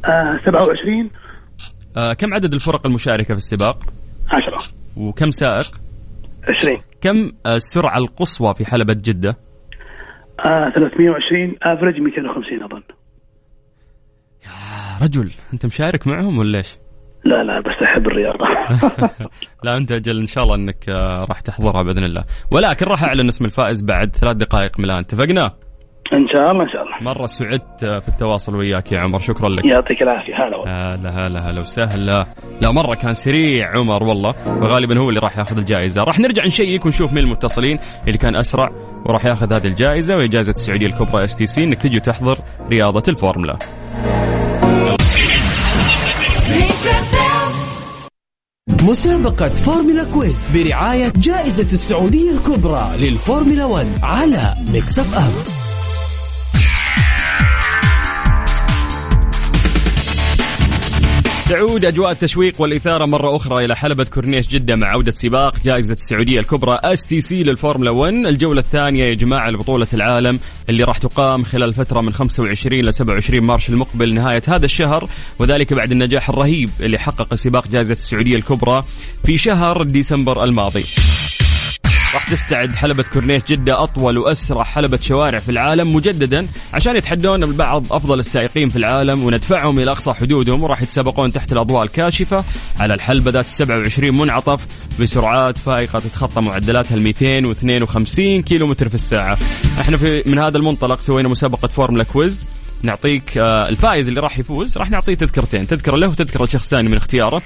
آه 0.05 0.41
27 0.47 1.11
آه 1.97 2.13
كم 2.13 2.35
عدد 2.35 2.55
الفرق 2.55 2.87
المشاركة 2.87 3.27
في 3.27 3.39
السباق؟ 3.39 3.79
10 4.29 4.59
وكم 4.97 5.31
سائق؟ 5.31 5.81
20 6.59 6.81
كم 7.01 7.33
آه 7.47 7.57
السرعة 7.57 7.99
القصوى 7.99 8.55
في 8.55 8.65
حلبة 8.65 8.93
جدة؟ 8.95 9.37
آه 10.45 10.71
320 10.71 11.55
افرج 11.63 12.01
250 12.01 12.63
أظن 12.63 12.83
آه 14.47 15.05
رجل 15.05 15.31
أنت 15.53 15.67
مشارك 15.67 16.07
معهم 16.07 16.39
ولا 16.39 16.59
إيش؟ 16.59 16.79
لا 17.25 17.43
لا 17.45 17.61
بس 17.61 17.83
أحب 17.83 18.07
الرياضة 18.07 18.45
لا 19.65 19.77
أنت 19.77 19.93
أجل 19.93 20.21
إن 20.21 20.27
شاء 20.27 20.45
الله 20.45 20.55
أنك 20.55 20.89
آه 20.89 21.25
راح 21.29 21.41
تحضرها 21.41 21.83
بإذن 21.83 22.05
الله 22.05 22.23
ولكن 22.51 22.87
راح 22.87 23.05
أعلن 23.05 23.29
اسم 23.29 23.45
الفائز 23.45 23.83
بعد 23.85 24.17
ثلاث 24.17 24.37
دقائق 24.37 24.79
من 24.79 24.85
الآن 24.85 24.99
اتفقنا؟ 24.99 25.53
إن 26.13 26.29
شاء 26.29 26.51
الله 26.51 26.63
ان 26.63 26.69
شاء 26.69 26.83
الله. 26.83 27.13
مرة 27.13 27.27
سعدت 27.27 27.85
في 27.85 28.09
التواصل 28.09 28.55
وياك 28.55 28.93
يا 28.93 28.99
عمر 28.99 29.19
شكرا 29.19 29.49
لك. 29.49 29.65
يعطيك 29.65 30.03
العافية 30.03 30.35
هلا 30.35 30.57
والله. 30.57 30.95
هلا 30.95 31.27
هلا 31.27 31.51
هلا 31.51 31.61
وسهلا. 31.61 32.27
لا 32.63 32.71
مرة 32.71 32.95
كان 32.95 33.15
سريع 33.15 33.79
عمر 33.79 34.03
والله. 34.03 34.35
وغالبا 34.47 34.99
هو 34.99 35.09
اللي 35.09 35.21
راح 35.21 35.39
ياخذ 35.39 35.59
الجائزة. 35.59 36.03
راح 36.03 36.19
نرجع 36.19 36.45
نشيك 36.45 36.87
ونشوف 36.87 37.13
مين 37.13 37.25
المتصلين 37.25 37.79
اللي 38.07 38.19
كان 38.19 38.37
أسرع 38.37 38.71
وراح 39.07 39.25
ياخذ 39.25 39.55
هذه 39.55 39.67
الجائزة 39.67 40.17
وهي 40.17 40.29
جائزة 40.29 40.51
السعودية 40.51 40.87
الكبرى 40.87 41.25
STC 41.25 41.65
إنك 41.65 41.79
تجي 41.79 41.97
وتحضر 41.97 42.39
رياضة 42.71 43.03
الفورمولا. 43.09 43.59
مسابقة 48.83 49.49
فورمولا 49.49 50.05
quiz 50.15 50.57
برعاية 50.57 51.13
جائزة 51.17 51.63
السعودية 51.63 52.31
الكبرى 52.31 52.91
للفورمولا 52.99 53.65
1 53.65 53.87
على 54.03 54.55
Mix 54.73 54.99
FM 54.99 55.58
تعود 61.49 61.85
أجواء 61.85 62.11
التشويق 62.13 62.61
والإثارة 62.61 63.07
مرة 63.07 63.37
أخرى 63.37 63.65
إلى 63.65 63.77
حلبة 63.77 64.05
كورنيش 64.05 64.49
جدة 64.49 64.77
مع 64.77 64.87
عودة 64.87 65.13
سباق 65.13 65.55
جائزة 65.65 65.93
السعودية 65.95 66.41
الكبرى 66.41 66.79
STC 66.85 67.43
للفورمولا 67.43 67.91
1 67.91 68.15
الجولة 68.15 68.61
الثانية 68.61 69.05
يا 69.05 69.15
جماعة 69.15 69.51
لبطولة 69.51 69.87
العالم 69.93 70.41
اللي 70.69 70.85
راح 70.85 70.99
تقام 70.99 71.43
خلال 71.45 71.75
فترة 71.75 72.01
من 72.01 72.13
25 72.13 72.81
ل 72.81 72.93
27 72.93 73.41
مارش 73.41 73.69
المقبل 73.69 74.15
نهاية 74.15 74.43
هذا 74.49 74.65
الشهر 74.65 75.09
وذلك 75.39 75.73
بعد 75.75 75.91
النجاح 75.93 76.29
الرهيب 76.29 76.71
اللي 76.81 76.99
حقق 76.99 77.35
سباق 77.35 77.69
جائزة 77.69 77.93
السعودية 77.93 78.37
الكبرى 78.37 78.85
في 79.25 79.39
شهر 79.39 79.83
ديسمبر 79.83 80.45
الماضي. 80.45 80.85
راح 82.15 82.31
تستعد 82.31 82.75
حلبة 82.75 83.03
كورنيش 83.03 83.43
جدة 83.49 83.83
أطول 83.83 84.19
وأسرع 84.19 84.63
حلبة 84.63 84.99
شوارع 85.03 85.39
في 85.39 85.49
العالم 85.49 85.97
مجددا 85.97 86.49
عشان 86.75 86.97
يتحدون 86.97 87.43
البعض 87.43 87.93
أفضل 87.93 88.19
السائقين 88.19 88.69
في 88.69 88.77
العالم 88.77 89.25
وندفعهم 89.25 89.79
إلى 89.79 89.91
أقصى 89.91 90.13
حدودهم 90.13 90.63
وراح 90.63 90.83
يتسابقون 90.83 91.33
تحت 91.33 91.53
الأضواء 91.53 91.83
الكاشفة 91.83 92.45
على 92.81 92.95
الحلبة 92.95 93.31
ذات 93.31 93.45
27 93.45 94.15
منعطف 94.19 94.67
بسرعات 95.01 95.59
فائقة 95.59 95.99
تتخطى 95.99 96.41
معدلاتها 96.41 96.95
ال 96.95 97.03
252 97.03 98.43
كيلو 98.43 98.67
متر 98.67 98.89
في 98.89 98.95
الساعة. 98.95 99.39
إحنا 99.81 99.97
في 99.97 100.23
من 100.27 100.39
هذا 100.39 100.59
المنطلق 100.59 101.01
سوينا 101.01 101.29
مسابقة 101.29 101.69
فورمولا 101.69 102.05
quiz. 102.05 102.47
نعطيك 102.83 103.39
آه، 103.39 103.69
الفائز 103.69 104.09
اللي 104.09 104.21
راح 104.21 104.39
يفوز 104.39 104.79
راح 104.79 104.91
نعطيه 104.91 105.15
تذكرتين. 105.15 105.67
تذكرة 105.67 105.97
له 105.97 106.09
وتذكرة 106.09 106.45
لشخص 106.45 106.69
ثاني 106.69 106.89
من 106.89 106.97
اختياره. 106.97 107.43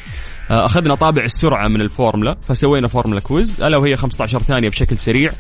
أخذنا 0.51 0.95
طابع 0.95 1.25
السرعة 1.25 1.69
من 1.69 1.81
الفورمولا 1.81 2.37
فسوينا 2.49 2.89
فورمولا 2.89 3.21
quiz. 3.21 3.61
ألا 3.61 3.77
وهي 3.77 3.97
15 3.97 4.43
ثانية 4.43 4.69
بشكل 4.69 4.99
سريع. 4.99 5.33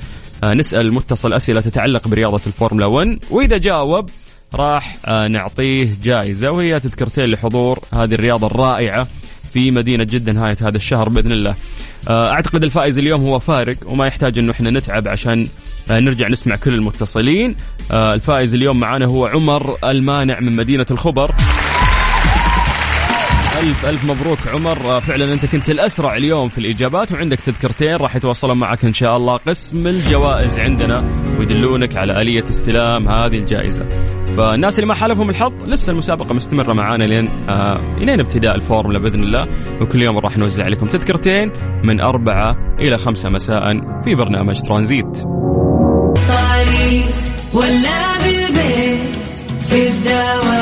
آه، 0.45 0.55
نسأل 0.55 0.81
المتصل 0.81 1.33
أسئلة 1.33 1.61
تتعلق 1.61 2.09
برياضة 2.09 2.41
الفورمولا 2.47 2.87
1 2.87 3.19
وإذا 3.31 3.59
جاوب 3.59 4.11
راح 4.55 4.97
آه، 5.07 5.29
نعطيه 5.29 5.91
جائزة 6.03 6.51
وهي 6.51 6.81
تذكرتين 6.81 7.25
لحضور 7.25 7.79
هذه 7.93 8.15
الرياضة 8.15 8.47
الرائعة 8.47 9.09
في 9.53 9.71
مدينة 9.71 10.05
جدة 10.05 10.33
نهاية 10.33 10.57
هذا 10.61 10.77
الشهر 10.77 11.09
بإذن 11.09 11.33
الله. 11.33 11.55
آه، 12.09 12.31
أعتقد 12.31 12.65
الفائز 12.65 12.99
اليوم 12.99 13.21
هو 13.21 13.39
فارق 13.39 13.77
وما 13.87 14.07
يحتاج 14.07 14.39
إنه 14.39 14.53
إحنا 14.53 14.71
نتعب 14.71 15.09
عشان 15.09 15.47
آه، 15.91 16.01
نرجع 16.01 16.29
نسمع 16.29 16.57
كل 16.57 16.75
المتصلين. 16.75 17.55
آه، 17.93 18.15
الفائز 18.15 18.55
اليوم 18.55 18.81
معانا 18.81 19.07
هو 19.07 19.27
عمر 19.27 19.77
المانع 19.85 20.41
من 20.41 20.57
مدينة 20.57 20.87
الخبر. 20.91 21.31
ألف 23.63 23.87
ألف 23.87 24.05
مبروك 24.05 24.39
عمر. 24.55 24.97
آه، 24.97 25.01
فعلا 25.01 25.33
أنت 25.33 25.47
كنت 25.47 25.71
الأسرع 25.71 26.17
اليوم 26.17 26.49
في 26.49 26.59
الإجابات 26.59 27.13
وعندك 27.13 27.41
تذكرتين 27.41 27.97
راح 27.97 28.17
يتواصلون 28.17 28.59
معك 28.59 28.85
إن 28.85 28.95
شاء 28.95 29.17
الله. 29.17 29.37
قسم 29.37 29.87
الجوائز 29.87 30.61
عندنا 30.61 31.05
ويدلونك 31.39 31.97
على 31.97 32.23
آلية 32.23 32.43
استلام 32.43 33.09
هذه 33.09 33.37
الجائزة. 33.37 33.85
فالناس 34.37 34.79
اللي 34.79 34.87
ما 34.87 34.95
حالفهم 34.95 35.31
الحظ 35.31 35.53
لسه 35.65 35.91
المسابقة 35.91 36.35
مستمرة 36.35 36.73
معانا 36.73 37.05
لين 37.05 37.29
آه 37.49 37.97
لين 37.99 38.21
ابتداء 38.21 38.55
الفورمولا 38.55 38.99
بإذن 38.99 39.23
الله. 39.23 39.47
وكل 39.81 40.03
يوم 40.03 40.19
راح 40.19 40.37
نوزع 40.37 40.69
لكم 40.69 40.87
تذكرتين 40.87 41.53
من 41.85 42.01
أربعة 42.01 42.57
إلى 42.79 42.99
خمسة 42.99 43.29
مساء 43.29 43.63
في 44.05 44.15
برنامج 44.15 44.61
ترانزيت. 44.61 45.19
ولا 47.55 48.19
بالبيت 48.23 49.17
في 49.61 49.89
الدوام. 49.89 50.62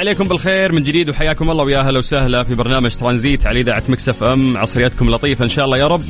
عليكم 0.00 0.24
بالخير 0.24 0.72
من 0.72 0.84
جديد 0.84 1.08
وحياكم 1.08 1.50
الله 1.50 1.64
ويا 1.64 1.78
أهلا 1.78 1.98
وسهلا 1.98 2.42
في 2.42 2.54
برنامج 2.54 2.96
ترانزيت 2.96 3.46
على 3.46 3.60
إذاعة 3.60 3.82
Mix 3.88 4.22
FM. 4.22 4.56
عصرياتكم 4.56 5.10
لطيفة 5.10 5.44
إن 5.44 5.48
شاء 5.48 5.64
الله 5.64 5.78
يا 5.78 5.86
رب. 5.86 6.00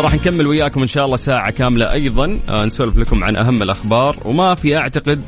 راح 0.00 0.14
نكمل 0.14 0.46
وياكم 0.46 0.82
إن 0.82 0.88
شاء 0.88 1.04
الله 1.04 1.16
ساعة 1.16 1.50
كاملة 1.50 1.92
أيضا. 1.92 2.38
آه، 2.48 2.64
نسولف 2.64 2.96
لكم 2.96 3.24
عن 3.24 3.36
أهم 3.36 3.62
الأخبار. 3.62 4.16
وما 4.24 4.54
في 4.54 4.76
أعتقد 4.76 5.22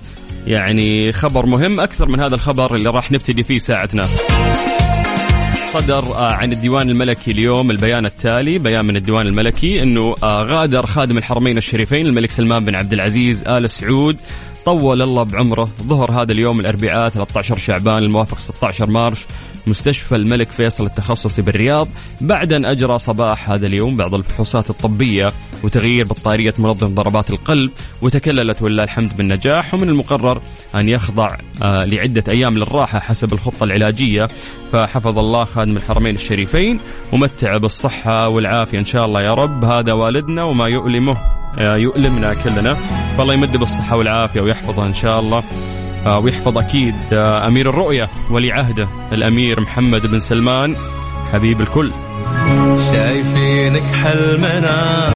يعني 0.47 1.13
خبر 1.13 1.47
مهم 1.47 1.81
أكثر 1.81 2.09
من 2.09 2.21
هذا 2.21 2.35
الخبر 2.35 2.77
اللي 2.77 2.91
راح 2.91 3.13
نبتدي 3.13 3.45
فيه 3.45 3.59
ساعتنا. 3.59 4.05
صدر 5.75 6.15
آه، 6.15 6.33
عن 6.33 6.53
الديوان 6.53 6.91
الملكي 6.91 7.31
اليوم 7.31 7.71
البيان 7.71 8.07
التالي 8.07 8.59
بيان 8.59 8.85
من 8.85 8.97
الديوان 8.97 9.27
الملكي 9.27 9.83
إنه 9.83 10.15
آه، 10.23 10.43
غادر 10.43 10.87
خادم 10.87 11.19
الحرمين 11.19 11.59
الشريفين 11.59 12.07
الملك 12.07 12.31
سلمان 12.31 12.65
بن 12.65 12.75
عبد 12.75 12.93
العزيز 12.93 13.45
آل 13.45 13.71
سعود 13.71 14.17
طول 14.65 15.03
الله 15.03 15.23
بعمره 15.23 15.71
ظهر 15.83 16.23
هذا 16.23 16.33
اليوم 16.33 16.61
الأربعاء 16.61 17.09
13 17.09 17.59
شعبان 17.59 18.03
الموافق 18.03 18.39
16 18.39 18.91
مارش. 18.91 19.27
مستشفى 19.67 20.15
الملك 20.15 20.51
فيصل 20.51 20.87
التخصصي 20.87 21.43
بالرياض 21.43 21.89
بعد 22.21 22.53
أن 22.53 22.65
أجرى 22.65 22.99
صباح 22.99 23.51
هذا 23.51 23.67
اليوم 23.67 23.97
بعض 23.97 24.15
الفحوصات 24.15 24.71
الطبية 24.71 25.29
وتغيير 25.65 26.05
بطارية 26.07 26.55
منظم 26.59 26.95
ضربات 26.95 27.31
القلب 27.31 27.71
وتكللت 28.03 28.63
ولله 28.63 28.85
الحمد 28.85 29.17
بالنجاح 29.17 29.75
ومن 29.75 29.89
المقرر 29.89 30.41
أن 30.81 30.89
يخضع 30.89 31.29
آه، 31.63 31.85
لعدة 31.85 32.25
أيام 32.29 32.55
للراحة 32.55 32.99
حسب 32.99 33.33
الخطة 33.33 33.65
العلاجية. 33.65 34.25
فحفظ 34.73 35.19
الله 35.19 35.45
خادم 35.45 35.77
الحرمين 35.77 36.15
الشريفين 36.15 36.81
ومتع 37.13 37.57
بالصحة 37.57 38.29
والعافية 38.29 38.79
إن 38.79 38.85
شاء 38.85 39.05
الله 39.05 39.21
يا 39.21 39.35
رب. 39.35 39.65
هذا 39.65 39.93
والدنا 39.93 40.45
وما 40.45 40.69
يؤلمه 40.69 41.17
آه، 41.59 41.77
يؤلمنا 41.77 42.35
كلنا. 42.35 42.75
فالله 43.19 43.35
يمد 43.35 43.57
بالصحة 43.57 43.97
والعافية 43.97 44.41
ويحفظه 44.41 44.87
إن 44.87 44.95
شاء 44.95 45.21
الله. 45.21 45.43
ويحفظ 46.07 46.59
أكيد 46.59 46.95
آه، 47.13 47.47
أمير 47.47 47.69
الرؤية 47.71 48.09
ولي 48.31 48.53
عهده 48.53 48.89
الأمير 49.13 49.61
محمد 49.61 50.07
بن 50.07 50.19
سلمان 50.19 50.77
حبيب 51.33 51.61
الكل. 51.61 51.91
شايفينك 52.93 53.83
حلمنا. 53.83 55.14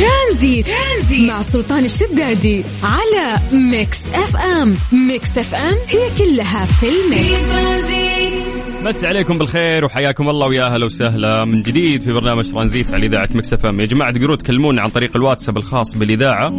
Transit, 0.00 0.66
Transit 0.66 1.28
مع 1.30 1.42
سلطان 1.42 1.84
الشدادي 1.84 2.64
على 2.82 3.38
Mix 3.52 4.02
FM. 4.14 4.74
Mix 5.08 5.38
FM 5.38 5.74
هي 5.88 6.10
كلها 6.18 6.64
في 6.64 6.86
ال 6.88 7.00
mix. 7.00 7.50
Transit 7.50 8.32
مسي 8.82 9.06
عليكم 9.06 9.38
بالخير 9.38 9.84
وحياكم 9.84 10.28
الله 10.28 10.46
ويا 10.46 10.64
أهلا 10.64 10.84
وسهلا. 10.84 11.44
من 11.44 11.62
جديد 11.62 12.02
في 12.02 12.12
برنامج 12.12 12.50
ترانزيت 12.52 12.94
على 12.94 13.06
إذاعة 13.06 13.28
Mix 13.34 13.52
FM. 13.52 13.80
يا 13.80 13.86
جماعة 13.86 14.12
تقدرون 14.12 14.38
تكلمونا 14.38 14.82
عن 14.82 14.88
طريق 14.88 15.16
الواتساب 15.16 15.56
الخاص 15.56 15.98
بالإذاعة 15.98 16.52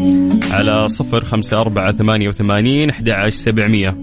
على 0.51 0.87
05488 0.89 2.89
11700 2.89 3.95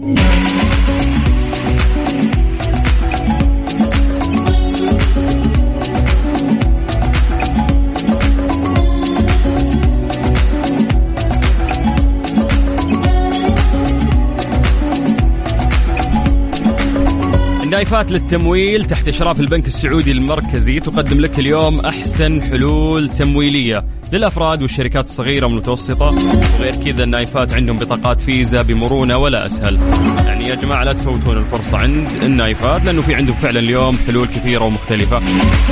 النايفات 17.89 18.13
للتمويل 18.13 18.85
تحت 18.85 19.09
إشراف 19.09 19.41
البنك 19.41 19.67
السعودي 19.67 20.13
المركزي 20.13 20.81
تقدم 20.81 21.21
لك 21.21 21.39
اليوم 21.39 21.81
أحسن 21.81 22.43
حلول 22.43 23.09
تمويلية 23.09 23.85
للأفراد 24.13 24.63
والشركات 24.63 25.05
الصغيرة 25.05 25.47
والمتوسطة. 25.47 26.15
وغير 26.59 26.73
كذا 26.85 27.05
النايفات 27.05 27.53
عندهم 27.53 27.77
بطاقات 27.77 28.21
فيزا 28.21 28.63
بمرونة 28.63 29.19
ولا 29.19 29.47
أسهل. 29.47 29.79
يعني 30.27 30.49
يا 30.49 30.55
جماعة 30.55 30.85
لا 30.85 30.93
تفوتون 30.93 31.37
الفرصة 31.37 31.79
عند 31.79 32.09
النايفات 32.23 32.85
لأنه 32.85 33.03
في 33.03 33.15
عندهم 33.15 33.37
فعلا 33.37 33.61
اليوم 33.61 33.99
حلول 34.07 34.29
كثيرة 34.29 34.65
ومختلفة. 34.65 35.21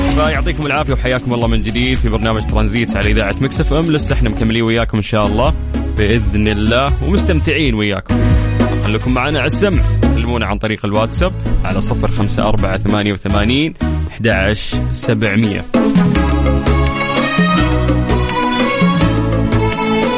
فيعطيكم 0.09 0.67
العافية 0.67 0.93
وحياكم 0.93 1.35
الله 1.35 1.49
من 1.49 1.63
جديد 1.63 1.95
في 1.95 2.09
برنامج 2.09 2.47
ترانزيت 2.47 2.97
على 2.97 3.11
إذاعة 3.11 3.35
مكسف 3.41 3.73
أم. 3.73 3.93
لسه 3.93 4.15
إحنا 4.15 4.31
مكملين 4.31 4.63
وياكم 4.63 4.97
إن 4.97 5.03
شاء 5.03 5.27
الله 5.27 5.55
بإذن 5.99 6.49
الله 6.49 6.93
ومستمتعين 7.05 7.75
وياكم. 7.75 8.15
خليكم 8.85 9.15
معنا 9.15 9.39
على 9.39 9.47
السمع. 9.47 9.83
كلمونا 10.37 10.51
عن 10.51 10.59
طريق 10.59 10.85
الواتساب 10.85 11.33
على 11.65 11.81
صفر 11.81 12.13
خمسة 12.13 12.43
أربعة 12.49 12.79
ثمانية 12.79 13.13
وثمانين 13.13 13.75
أحد 14.11 14.53
سبعمية. 14.93 15.65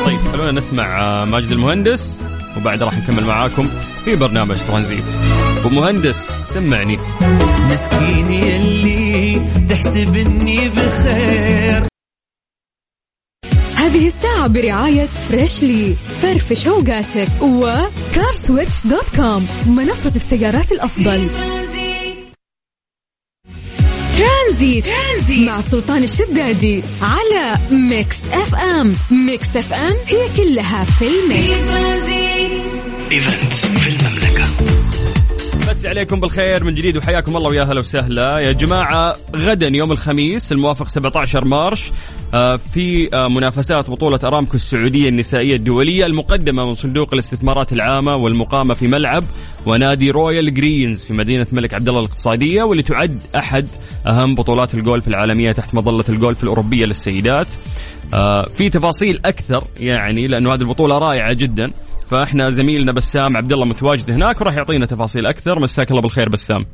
طيب 0.06 0.18
خلونا 0.32 0.50
نسمع 0.52 1.00
آه، 1.00 1.24
ماجد 1.24 1.50
المهندس 1.50 2.20
وبعد 2.56 2.82
راح 2.82 2.98
نكمل 2.98 3.24
معاكم 3.24 3.68
في 4.04 4.16
برنامج 4.16 4.56
ترانزيت. 4.68 5.04
أبو 5.58 5.68
مهندس 5.68 6.38
سمعني. 6.44 6.98
مسكين 7.72 8.30
يلي 8.30 9.40
تحسب 9.68 10.16
اني 10.16 10.68
بخير 10.68 11.87
هذه 13.98 14.12
الساعة 14.16 14.46
برعاية 14.46 15.06
Freshly 15.06 15.94
فرفش 16.22 16.66
اوقاتك 16.66 17.28
و 17.42 17.57
CarSwitch 17.57 18.86
dot 18.86 19.16
com 19.16 19.46
منصة 19.66 20.12
السيارات 20.16 20.72
الأفضل. 20.72 21.28
Transit, 24.16 24.84
Transit. 24.84 25.48
مع 25.48 25.60
سلطان 25.60 26.02
الشدادي 26.02 26.82
على 27.02 27.58
Mix 27.70 28.16
FM 28.32 28.96
Mix 29.10 29.56
FM 29.56 29.94
هي 30.06 30.28
كلها 30.36 30.84
في 30.84 31.08
ال 31.08 31.21
mix. 31.21 31.72
Events 33.12 33.66
في 33.66 33.88
المملكة. 33.88 34.44
مسي 35.70 35.86
عليكم 35.86 36.20
بالخير 36.20 36.64
من 36.64 36.74
جديد 36.74 36.96
وحياكم 36.96 37.36
الله 37.36 37.48
ويا 37.48 37.62
هلا 37.62 37.80
وسهلا. 37.80 38.38
يا 38.38 38.52
جماعة 38.52 39.12
غدا 39.36 39.68
يوم 39.68 39.92
الخميس 39.92 40.52
الموافق 40.52 40.88
17 40.88 41.44
March. 41.44 41.90
آه، 42.34 42.56
في 42.56 43.14
آه، 43.14 43.28
منافسات 43.28 43.90
بطولة 43.90 44.20
أرامكو 44.24 44.56
السعودية 44.56 45.08
النسائية 45.08 45.56
الدولية 45.56 46.06
المقدمة 46.06 46.68
من 46.68 46.74
صندوق 46.74 47.14
الاستثمارات 47.14 47.72
العامة 47.72 48.16
والمقامة 48.16 48.74
في 48.74 48.86
ملعب 48.86 49.24
ونادي 49.66 50.10
Royal 50.10 50.54
Greens 50.54 51.04
في 51.04 51.14
مدينة 51.14 51.46
الملك 51.52 51.74
عبد 51.74 51.88
الله 51.88 52.00
الاقتصادية 52.00 52.62
واللي 52.62 52.82
تعد 52.82 53.22
أحد 53.36 53.68
أهم 54.06 54.34
بطولات 54.34 54.74
الجولف 54.74 55.08
العالمية 55.08 55.52
تحت 55.52 55.74
مظلة 55.74 56.04
الجولف 56.08 56.42
الأوروبية 56.42 56.84
للسيدات. 56.84 57.46
آه، 58.14 58.42
في 58.42 58.70
تفاصيل 58.70 59.20
أكثر 59.24 59.64
يعني 59.80 60.26
لأنه 60.26 60.54
هذه 60.54 60.60
البطولة 60.60 60.98
رائعة 60.98 61.32
جدا. 61.32 61.70
فاحنا 62.10 62.50
زميلنا 62.50 62.92
بسام 62.92 63.36
عبد 63.36 63.52
الله 63.52 63.68
متواجد 63.68 64.10
هناك 64.10 64.40
وراح 64.40 64.56
يعطينا 64.56 64.86
تفاصيل 64.86 65.26
أكثر. 65.26 65.58
مساك 65.60 65.90
الله 65.90 66.02
بالخير 66.02 66.28
بسام. 66.28 66.64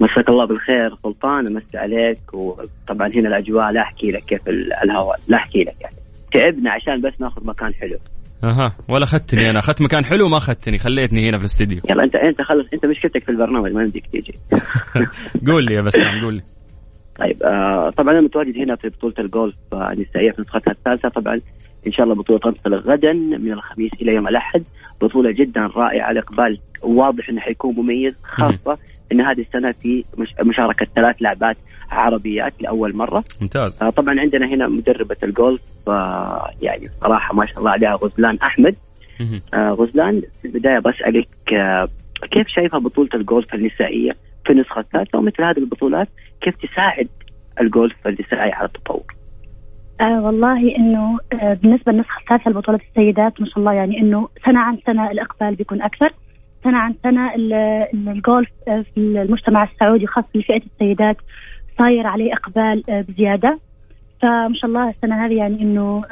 مساك 0.00 0.28
الله 0.28 0.46
بالخير 0.46 0.96
سلطان 0.96 1.46
امسي 1.46 1.78
عليك 1.78 2.34
وطبعا 2.34 3.08
هنا 3.08 3.28
الأجواء 3.28 3.70
لا 3.72 3.80
أحكي 3.80 4.10
لك 4.10 4.22
كيف 4.22 4.48
ال- 4.48 4.72
الهواء 4.84 5.18
لا 5.28 5.36
أحكي 5.36 5.58
لك 5.58 5.74
يعني. 5.80 5.94
تعبنا 6.32 6.70
عشان 6.72 7.00
بس 7.00 7.20
ناخذ 7.20 7.46
مكان 7.46 7.74
حلو. 7.74 7.98
أها 8.44 8.72
ولا 8.88 9.04
اخذتني 9.04 9.50
أنا. 9.50 9.58
أخذت 9.58 9.82
مكان 9.82 10.04
حلو 10.04 10.28
ما 10.28 10.36
اخذتني 10.36 10.78
خليتني 10.78 11.28
هنا 11.28 11.36
في 11.38 11.42
الاستديو. 11.44 11.78
يلا 11.90 12.04
انت 12.04 12.14
أنت 12.16 12.42
خلص. 12.42 12.66
أنت 12.74 12.86
مشكلتك 12.86 13.22
في 13.24 13.28
البرنامج 13.28 13.72
ما 13.72 13.80
يمديك 13.82 14.06
تيجي. 14.06 14.34
قول 15.52 15.64
لي 15.64 15.74
يا 15.74 15.80
بسام 15.82 16.20
قول 16.24 16.34
لي. 16.34 16.42
طيب 17.18 17.42
آه 17.42 17.90
طبعا 17.90 18.12
أنا 18.12 18.20
متواجد 18.20 18.56
هنا 18.58 18.76
في 18.76 18.88
بطولة 18.88 19.14
الجولف 19.18 19.54
آه، 19.72 19.92
النسائيه 19.92 20.30
في 20.32 20.40
نسختها 20.40 20.70
الثالثة. 20.72 21.08
طبعا 21.08 21.36
إن 21.86 21.92
شاء 21.92 22.04
الله 22.04 22.14
بطولة 22.14 22.38
تنطلق 22.40 22.82
غدا 22.86 23.12
من 23.12 23.52
الخميس 23.52 23.90
إلى 24.02 24.14
يوم 24.14 24.28
الأحد. 24.28 24.62
بطولة 25.02 25.30
جدا 25.30 25.66
رائعة 25.76 26.10
الاقبال 26.10 26.58
واضح 26.82 27.28
إنه 27.28 27.40
حيكون 27.40 27.74
مميز 27.76 28.22
خاصة 28.24 28.78
إن 29.12 29.20
هذه 29.20 29.40
السنة 29.40 29.72
في 29.72 30.02
مش- 30.18 30.34
مشاركة 30.42 30.86
ثلاث 30.96 31.16
لاعبات 31.20 31.56
عربيات 31.90 32.62
لأول 32.62 32.96
مرة. 32.96 33.24
ممتاز. 33.40 33.82
آه 33.82 33.90
طبعا 33.90 34.20
عندنا 34.20 34.46
هنا 34.46 34.68
مدربة 34.68 35.16
الجولف 35.22 35.62
يعني 36.62 36.88
صراحة 37.00 37.34
ما 37.34 37.46
شاء 37.46 37.58
الله 37.58 37.70
عليها 37.70 37.94
غزلان 37.94 38.36
أحمد. 38.42 38.76
آه 39.54 39.70
غزلان 39.70 40.22
في 40.42 40.48
البداية 40.48 40.78
بسالك 40.78 41.28
آه 41.54 41.88
كيف 42.30 42.48
شايفة 42.48 42.78
بطولة 42.78 43.08
الجولف 43.14 43.54
النسائية 43.54 44.12
في 44.46 44.52
النسخه 44.52 44.80
الثالثه 44.80 45.18
ومثل 45.18 45.42
هذه 45.42 45.58
البطولات 45.58 46.08
كيف 46.42 46.54
تساعد 46.56 47.08
الجولف 47.60 47.94
النسائي 48.06 48.52
على 48.52 48.66
التطور؟ 48.68 49.02
آه 50.00 50.24
والله 50.26 50.76
إنه 50.76 51.18
آه 51.42 51.54
بالنسبة 51.54 51.92
للنسخة 51.92 52.20
الثالثة 52.20 52.50
لبطولة 52.50 52.80
السيدات 52.88 53.40
ما 53.40 53.46
شاء 53.46 53.58
الله 53.58 53.72
يعني 53.72 54.00
إنه 54.00 54.28
سنة 54.44 54.60
عن 54.60 54.78
سنة 54.86 55.10
الإقبال 55.10 55.54
بيكون 55.54 55.82
أكثر. 55.82 56.10
سنة 56.64 56.78
عن 56.78 56.94
سنة 57.02 57.34
ال- 57.34 57.52
ال- 57.94 58.08
الجولف 58.08 58.48
آه 58.68 58.84
في 58.94 59.00
المجتمع 59.00 59.64
السعودي 59.64 60.06
خاصة 60.06 60.28
لفئة 60.34 60.62
السيدات 60.72 61.16
صاير 61.78 62.06
عليه 62.06 62.32
إقبال 62.32 62.90
آه 62.90 63.00
بزيادة. 63.08 63.58
فما 64.22 64.54
شاء 64.54 64.66
الله 64.70 64.88
السنة 64.88 65.26
هذه 65.26 65.34
يعني 65.36 65.62
إنه 65.62 66.02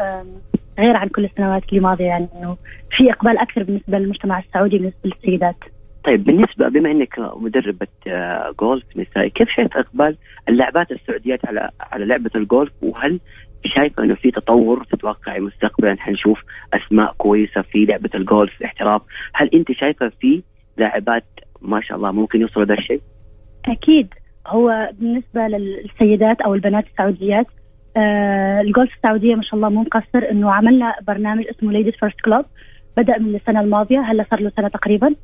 غير 0.78 0.96
عن 0.96 1.08
كل 1.08 1.24
السنوات 1.24 1.68
اللي 1.68 1.80
ماضيه 1.80 2.04
يعني 2.04 2.28
إنه 2.38 2.56
في 2.96 3.10
إقبال 3.12 3.38
أكثر 3.38 3.62
بالنسبة 3.62 3.98
للمجتمع 3.98 4.38
السعودي 4.38 4.78
بالنسبة 4.78 5.00
للسيدات. 5.10 5.56
طيب 6.04 6.24
بالنسبة 6.24 6.68
بما 6.68 6.90
إنك 6.90 7.18
مدربة 7.36 7.86
آه، 8.08 8.54
جولف 8.60 8.84
نسائي 8.96 9.30
كيف 9.30 9.48
شايف 9.56 9.76
إقبال 9.76 10.16
اللاعبات 10.48 10.90
السعوديات 10.92 11.46
على 11.46 11.70
على 11.92 12.04
لعبة 12.04 12.30
الجولف؟ 12.34 12.72
وهل 12.82 13.20
شايفة 13.66 14.02
إنه 14.04 14.14
في 14.14 14.30
تطور 14.30 14.84
تتوقعي 14.84 15.40
مستقبلا. 15.40 15.96
حنشوف 15.98 16.38
أسماء 16.74 17.14
كويسة 17.18 17.62
في 17.62 17.84
لعبة 17.84 18.10
الجولف 18.14 18.60
الاحتراف 18.60 19.02
هل 19.34 19.50
أنت 19.54 19.72
شايفة 19.72 20.08
في 20.20 20.42
لاعبات 20.76 21.24
ما 21.62 21.80
شاء 21.80 21.96
الله 21.96 22.12
ممكن 22.12 22.40
يوصلوا 22.40 22.66
ذا 22.66 22.74
الشيء؟ 22.74 23.00
أكيد. 23.68 24.14
هو 24.46 24.90
بالنسبة 25.00 25.40
للسيدات 25.40 26.40
أو 26.40 26.54
البنات 26.54 26.84
السعوديات 26.86 27.46
آه 27.96 28.60
الجولف 28.60 28.94
السعودية 28.96 29.34
ما 29.34 29.42
شاء 29.42 29.54
الله 29.54 29.68
مو 29.68 29.80
مقصر 29.80 30.30
إنه 30.30 30.52
عملنا 30.52 30.94
برنامج 31.06 31.44
اسمه 31.46 31.72
Ladies 31.72 31.94
First 31.94 32.20
Club 32.20 32.44
بدأ 32.96 33.18
من 33.18 33.34
السنة 33.34 33.60
الماضية 33.60 34.00
هلأ 34.00 34.24
صار 34.30 34.40
له 34.40 34.50
سنة 34.56 34.68
تقريبا. 34.68 35.14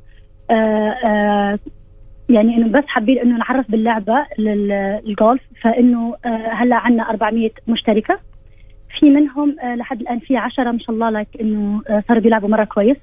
آه 0.51 0.93
آه 1.05 1.59
يعني 2.29 2.57
إنه 2.57 2.67
بس 2.67 2.83
حابين 2.87 3.19
إنه 3.19 3.37
نعرف 3.37 3.71
باللعبة 3.71 4.25
للجولف 4.39 5.41
فإنه 5.61 6.15
آه 6.25 6.49
هلأ 6.53 6.75
عندنا 6.75 7.09
400 7.09 7.49
مشتركة. 7.67 8.19
في 8.99 9.09
منهم 9.09 9.55
آه 9.59 9.75
لحد 9.75 10.01
الآن 10.01 10.19
في 10.19 10.37
10 10.37 10.71
ما 10.71 10.79
شاء 10.79 10.95
الله 10.95 11.09
لك 11.09 11.27
إنه 11.41 11.81
آه 11.89 12.03
صاروا 12.07 12.21
بيلعبوا 12.21 12.49
مرة 12.49 12.63
كويس. 12.63 12.97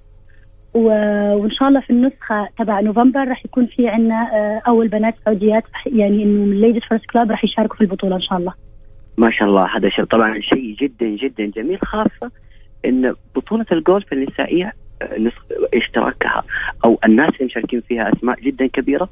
وإن 0.74 1.50
شاء 1.50 1.68
الله 1.68 1.80
في 1.80 1.90
النسخة 1.90 2.48
تبع 2.58 2.80
نوفمبر 2.80 3.28
راح 3.28 3.44
يكون 3.44 3.66
في 3.66 3.88
عندنا 3.88 4.28
أول 4.66 4.88
بنات 4.88 5.14
سعوديات 5.24 5.64
يعني 5.86 6.22
إنه 6.22 6.44
من 6.44 6.60
Ladies 6.60 6.82
First 6.82 7.06
Club 7.06 7.30
راح 7.30 7.44
يشاركوا 7.44 7.76
في 7.76 7.80
البطولة 7.80 8.16
إن 8.16 8.20
شاء 8.20 8.38
الله. 8.38 8.52
ما 9.18 9.30
شاء 9.30 9.48
الله 9.48 9.76
هذا 9.76 9.88
شيء. 9.88 10.04
طبعا 10.04 10.40
شيء 10.40 10.76
جدا 10.80 11.06
جدا 11.06 11.46
جميل 11.46 11.78
خاصة 11.82 12.30
إن 12.84 13.14
بطولة 13.36 13.66
الجولف 13.72 14.12
النسائية 14.12 14.72
اشتراكها 15.74 16.42
أو 16.84 16.98
الناس 17.04 17.30
اللي 17.34 17.44
مشاركين 17.44 17.80
فيها 17.80 18.12
أسماء 18.12 18.40
جدا 18.40 18.66
كبيرة. 18.66 19.08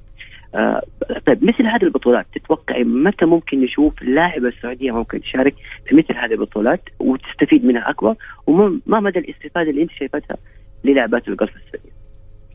آه، 0.55 0.83
طيب 1.27 1.45
مثل 1.45 1.67
هذه 1.67 1.83
البطولات 1.83 2.27
تتوقعي 2.35 2.85
متى 2.85 3.25
ممكن 3.25 3.61
نشوف 3.61 4.03
لاعبه 4.03 4.53
سعوديه 4.63 4.91
ممكن 4.93 5.21
تشارك 5.21 5.55
في 5.87 5.95
مثل 5.97 6.15
هذه 6.17 6.33
البطولات 6.33 6.81
وتستفيد 6.99 7.65
منها 7.65 7.91
أكبر؟ 7.91 8.15
وما 8.47 8.81
ما 8.87 9.01
مدى 9.01 9.19
الاستفادة 9.19 9.71
اللي 9.71 9.83
أنت 9.83 9.91
شايفتها 9.91 10.37
للاعبات 10.85 11.29
الجولف 11.29 11.57
السعوديه؟ 11.57 11.91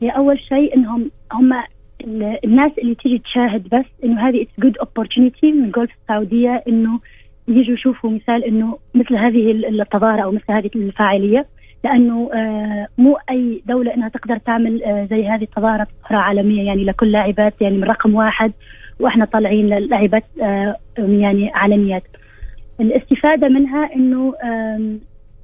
هي 0.02 0.10
أول 0.10 0.40
شيء 0.40 0.74
إنهم 0.76 1.10
هم 1.32 1.52
ال- 2.04 2.38
الناس 2.44 2.72
اللي 2.78 2.94
تيجي 2.94 3.18
تشاهد 3.18 3.68
بس 3.68 3.84
إنه 4.04 4.28
هذه 4.28 4.46
good 4.58 4.78
opportunity 4.78 5.52
من 5.52 5.64
الجولف 5.64 5.90
السعوديه 6.02 6.62
إنه 6.68 7.00
يجوا 7.48 7.74
يشوفوا 7.74 8.10
مثال 8.10 8.44
إنه 8.44 8.78
مثل 8.94 9.14
هذه 9.16 9.50
ال- 9.50 9.80
التظاهره 9.80 10.22
أو 10.22 10.32
مثل 10.32 10.44
هذه 10.52 10.70
الفاعلية. 10.76 11.46
لأنه 11.84 12.30
آه 12.34 12.86
مو 12.98 13.18
أي 13.30 13.62
دولة 13.66 13.94
إنها 13.94 14.08
تقدر 14.08 14.36
تعمل 14.38 14.82
آه 14.82 15.04
زي 15.10 15.28
هذه 15.28 15.42
التظاهره 15.42 15.84
تظاهره 15.84 16.22
عالميه 16.22 16.66
يعني 16.66 16.84
لكل 16.84 17.12
لاعبات 17.12 17.62
يعني 17.62 17.76
من 17.76 17.84
رقم 17.84 18.14
واحد 18.14 18.52
وإحنا 19.00 19.24
طالعين 19.24 19.66
للاعبات 19.66 20.24
آه 20.42 20.76
يعني 20.98 21.50
عالميات. 21.54 22.02
الاستفادة 22.80 23.48
منها 23.48 23.94
إنه 23.96 24.34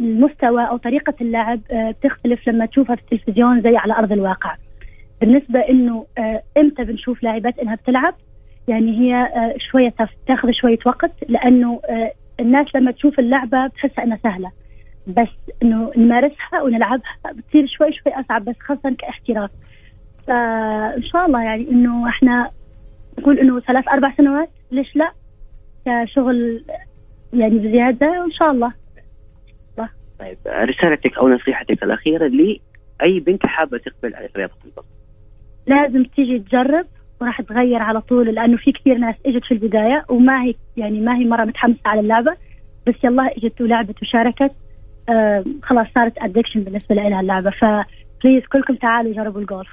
المستوى 0.01 0.63
أو 0.69 0.77
طريقة 0.77 1.15
اللعب 1.21 1.61
بتختلف 1.73 2.49
لما 2.49 2.67
تشوفها 2.67 2.97
في 2.97 3.03
التلفزيون 3.03 3.61
زي 3.63 3.77
على 3.77 3.93
أرض 3.93 4.13
الواقع. 4.13 4.55
بالنسبة 5.21 5.61
إنه 5.61 6.07
إمتى 6.57 6.85
بنشوف 6.85 7.23
لاعبات 7.23 7.59
إنها 7.59 7.75
بتلعب 7.75 8.15
يعني 8.69 8.99
هي 9.01 9.29
شوية 9.71 9.95
تاخذ 10.27 10.51
شوية 10.51 10.79
وقت 10.87 11.11
لأنه 11.29 11.81
الناس 12.41 12.67
لما 12.75 12.91
تشوف 12.91 13.19
اللعبة 13.19 13.67
بتحسها 13.67 14.05
إنها 14.05 14.19
سهلة 14.23 14.51
بس 15.07 15.29
إنه 15.63 15.93
نمارسها 15.97 16.63
ونلعبها. 16.63 17.03
بتصير 17.35 17.67
شوي 17.67 17.93
شوي 17.93 18.13
أصعب 18.21 18.45
بس 18.45 18.57
خاصة 18.61 18.95
كاحتراف. 18.99 19.51
فإن 20.27 21.03
شاء 21.03 21.27
الله 21.27 21.43
يعني 21.43 21.71
إنه 21.71 22.09
إحنا 22.09 22.49
نقول 23.19 23.39
إنه 23.39 23.61
ثلاث 23.61 23.89
أربع 23.89 24.15
سنوات 24.17 24.51
ليش 24.71 24.97
لا؟ 24.97 25.13
كشغل 25.87 26.65
يعني 27.33 27.59
بزيادة 27.59 28.07
وإن 28.21 28.33
شاء 28.33 28.51
الله. 28.51 28.73
طيب 30.19 30.39
رسالتك 30.47 31.19
أو 31.19 31.29
نصيحتك 31.29 31.83
الأخيرة 31.83 32.27
لاي 32.27 33.21
بنت 33.21 33.47
حابة 33.47 33.79
تقبل 33.79 34.15
على 34.15 34.29
رياضه 34.37 34.53
الجولف 34.65 34.87
لازم 35.67 36.05
تيجي 36.05 36.39
تجرب 36.39 36.87
وراح 37.21 37.41
تغير 37.41 37.83
على 37.83 38.01
طول 38.01 38.35
لأنه 38.35 38.57
في 38.57 38.73
كثير 38.73 38.99
ناس 38.99 39.15
إجت 39.27 39.45
في 39.45 39.55
البداية 39.55 40.05
وما 40.09 40.43
هي 40.45 40.55
يعني 40.77 41.01
ما 41.01 41.17
هي 41.17 41.25
مرة 41.25 41.45
متحمسة 41.45 41.81
على 41.87 42.01
اللعبة. 42.01 42.37
بس 42.87 42.95
يلا 43.05 43.37
إجت 43.37 43.61
ولعبت 43.61 44.03
وشاركت. 44.03 44.53
خلاص 45.63 45.87
صارت 45.95 46.19
addiction 46.19 46.61
بالنسبة 46.61 46.95
لها 46.95 47.21
اللعبة. 47.21 47.51
ف 47.51 47.64
please 47.64 48.43
كلكم 48.53 48.75
تعالوا 48.75 49.13
جربوا 49.15 49.41
الجولف. 49.41 49.69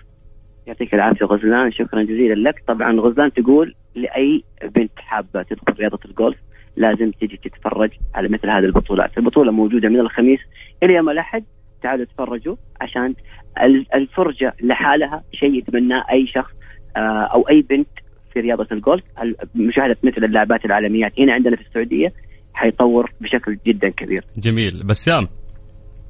يعطيك 0.68 0.94
العافية 0.94 1.26
غزلان 1.26 1.72
شكرا 1.72 2.04
جزيلا 2.04 2.50
لك. 2.50 2.64
طبعا 2.68 3.00
غزلان 3.00 3.34
تقول 3.34 3.76
لأي 3.96 4.44
بنت 4.76 4.92
حابة 4.98 5.42
تدخل 5.44 5.74
رياضة 5.80 6.00
الجولف 6.06 6.38
لازم 6.78 7.12
تيجي 7.12 7.38
تتفرج 7.38 7.90
على 8.16 8.28
مثل 8.30 8.50
هذه 8.50 8.66
البطولات 8.66 9.18
البطولة 9.18 9.52
موجودة 9.52 9.90
من 9.90 10.00
الخميس 10.00 10.40
إلى 10.84 10.94
يوم 10.94 11.10
الأحد. 11.10 11.44
تعالوا 11.82 12.06
تفرجوا 12.06 12.56
عشان 12.82 13.14
ال- 13.62 13.86
الفرجة 13.96 14.54
لحالها 14.62 15.24
شيء 15.34 15.54
يتمناه 15.54 16.04
أي 16.12 16.28
شخص 16.28 16.52
آه، 16.98 17.00
أو 17.34 17.50
أي 17.50 17.62
بنت 17.62 17.88
في 18.34 18.40
رياضة 18.40 18.68
الجولف. 18.72 19.04
ال- 19.22 19.36
مشاهدة 19.56 19.98
مثل 20.04 20.24
اللاعبات 20.24 20.66
العالميات 20.66 21.20
هنا 21.20 21.34
عندنا 21.34 21.56
في 21.56 21.62
السعودية 21.62 22.14
حيطور 22.60 23.12
بشكل 23.22 23.58
جدا 23.68 23.90
كبير. 23.90 24.24
جميل. 24.38 24.84
بسام 24.86 25.28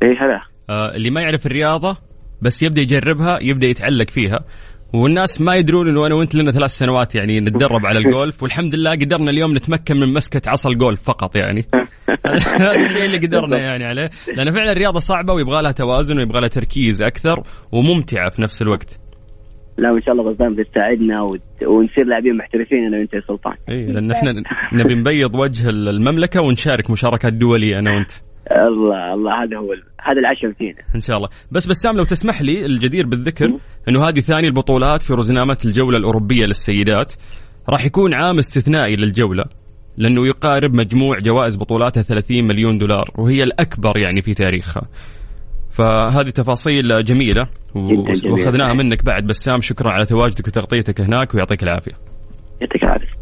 إيه 0.04 0.26
هذا 0.26 0.42
آه 0.70 0.96
اللي 0.96 1.10
ما 1.10 1.22
يعرف 1.22 1.46
الرياضة 1.46 1.98
بس 2.42 2.64
يبدأ 2.64 2.82
يجربها 2.82 3.38
يبدأ 3.42 3.68
يتعلق 3.68 4.10
فيها. 4.10 4.40
والناس 4.94 5.42
ما 5.42 5.56
يدرون 5.56 5.88
إنه 5.88 6.08
أنا 6.08 6.16
وأنت 6.16 6.36
لنا 6.36 6.52
ثلاث 6.52 6.70
سنوات 6.70 7.16
يعني 7.16 7.40
نتدرب 7.40 7.86
على 7.86 8.00
الجولف. 8.00 8.38
والحمد 8.44 8.76
لله 8.76 8.92
قدرنا 8.92 9.32
اليوم 9.32 9.56
نتمكن 9.56 9.98
من 9.98 10.14
مسكة 10.14 10.50
عصا 10.50 10.70
الجولف 10.70 11.02
فقط 11.04 11.36
يعني. 11.36 11.66
هذا 12.62 12.76
الشيء 12.76 13.06
اللي 13.06 13.18
قدرنا 13.18 13.58
يعني 13.58 13.86
عليه. 13.86 14.10
لأن 14.36 14.52
فعلا 14.52 14.72
الرياضة 14.72 15.00
صعبة 15.00 15.34
ويبغى 15.34 15.62
لها 15.62 15.72
توازن 15.72 16.18
ويبغى 16.18 16.40
لها 16.40 16.50
تركيز 16.50 17.02
أكثر 17.02 17.44
وممتعة 17.72 18.30
في 18.30 18.42
نفس 18.42 18.62
الوقت. 18.62 19.09
لا 19.80 19.92
وإن 19.92 20.02
شاء 20.02 20.14
الله 20.16 20.32
غزلان 20.32 20.56
بتساعدنا 20.56 21.22
وت- 21.22 21.68
ونصير 21.68 22.04
لاعبين 22.06 22.38
محترفين 22.38 22.86
أنا 22.88 22.98
وأنت 22.98 23.14
يا 23.14 23.22
سلطان. 23.28 23.54
اي 23.70 23.86
لأن 23.86 24.12
إحنا 24.12 24.34
نبي 24.74 24.96
نبيض 24.96 25.36
وجه 25.36 25.70
المملكة 25.70 26.42
ونشارك 26.42 26.90
مشاركات 26.90 27.34
دولية 27.34 27.80
أنا 27.80 27.94
وأنت. 27.94 28.12
الله 28.52 29.14
الله 29.14 29.44
هذا 29.44 29.58
هو 29.58 29.74
هذا 30.02 30.20
العشم 30.20 30.54
فينا. 30.58 30.78
إن 30.96 31.02
شاء 31.02 31.18
الله. 31.18 31.30
بس 31.52 31.68
بسام 31.68 31.98
لو 31.98 32.04
تسمح 32.04 32.42
لي 32.42 32.66
الجدير 32.66 33.06
بالذكر 33.06 33.52
إنه 33.90 34.10
هذه 34.10 34.20
ثاني 34.20 34.48
البطولات 34.48 35.02
في 35.02 35.14
رزنامة 35.14 35.58
الجولة 35.66 35.98
الأوروبية 35.98 36.46
للسيدات. 36.46 37.14
راح 37.70 37.86
يكون 37.86 38.14
عام 38.14 38.38
استثنائي 38.38 38.96
للجولة 38.96 39.44
لأنه 39.98 40.28
يقارب 40.28 40.74
مجموع 40.74 41.20
جوائز 41.20 41.56
بطولاتها 41.56 42.04
30 42.04 42.48
مليون 42.48 42.78
دولار 42.78 43.12
وهي 43.18 43.44
الأكبر 43.44 43.98
يعني 43.98 44.22
في 44.22 44.34
تاريخها. 44.34 44.82
فهذه 45.70 46.30
تفاصيل 46.30 47.04
جميلة 47.04 47.48
وأخذناها 47.76 48.74
منك 48.74 49.06
بعد 49.06 49.28
بسام 49.28 49.62
شكرا 49.62 49.92
على 49.92 50.06
تواجدك 50.06 50.48
وتغطيتك 50.48 51.02
هناك 51.02 51.36
ويعطيك 51.36 51.64
العافية. 51.64 51.92
يعطيك 52.62 52.84
العافية. 52.84 53.14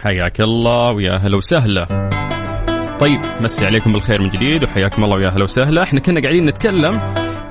حياك 0.00 0.40
الله 0.40 0.92
ويا 0.92 1.16
هلا 1.16 1.36
وسهلا. 1.36 2.08
طيب 3.00 3.20
مسي 3.40 3.66
عليكم 3.66 3.92
بالخير 3.92 4.22
من 4.22 4.28
جديد 4.28 4.64
وحياكم 4.64 5.04
الله 5.04 5.16
ويا 5.16 5.28
هلا 5.28 5.42
وسهلا. 5.42 5.82
إحنا 5.82 6.00
كنا 6.00 6.20
قاعدين 6.20 6.46
نتكلم 6.46 7.00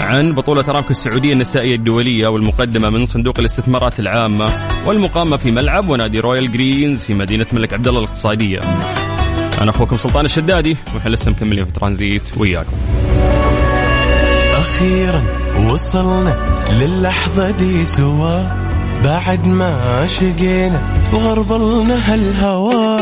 عن 0.02 0.34
بطولة 0.34 0.64
أرامكو 0.70 0.90
السعودية 0.90 1.34
النسائية 1.34 1.76
الدولية 1.76 2.28
والمقدمة 2.28 2.90
من 2.90 3.06
صندوق 3.06 3.40
الاستثمارات 3.40 4.00
العامة 4.00 4.50
والمقامة 4.86 5.38
في 5.38 5.52
ملعب 5.52 5.90
ونادي 5.90 6.20
رويال 6.20 6.52
جرينز 6.52 7.06
في 7.06 7.14
مدينة 7.14 7.46
الملك 7.54 7.74
عبد 7.74 7.88
الله 7.88 8.00
الاقتصادية. 8.00 8.60
أنا 9.62 9.70
أخوكم 9.70 9.98
سلطان 9.98 10.26
الشدادي 10.26 10.78
وإحنا 10.96 11.10
لسه 11.10 11.32
مكملين 11.32 11.66
في 11.66 11.72
ترانزيت 11.72 12.38
وياكم. 12.38 12.78
أخيرا 14.60 15.22
وصلنا 15.70 16.36
للحظة 16.72 17.51
دي 17.51 17.86
سوا. 17.86 18.41
بعد 19.03 19.47
ما 19.47 20.07
شقينا 20.07 20.82
وغربلنا 21.14 22.14
هالهوا. 22.14 22.99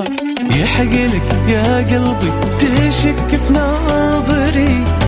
يحقلك 0.55 1.43
يا 1.47 1.77
قلبي 1.77 2.31
تشك 2.59 3.39
في 3.47 3.53
ناظري 3.53 4.97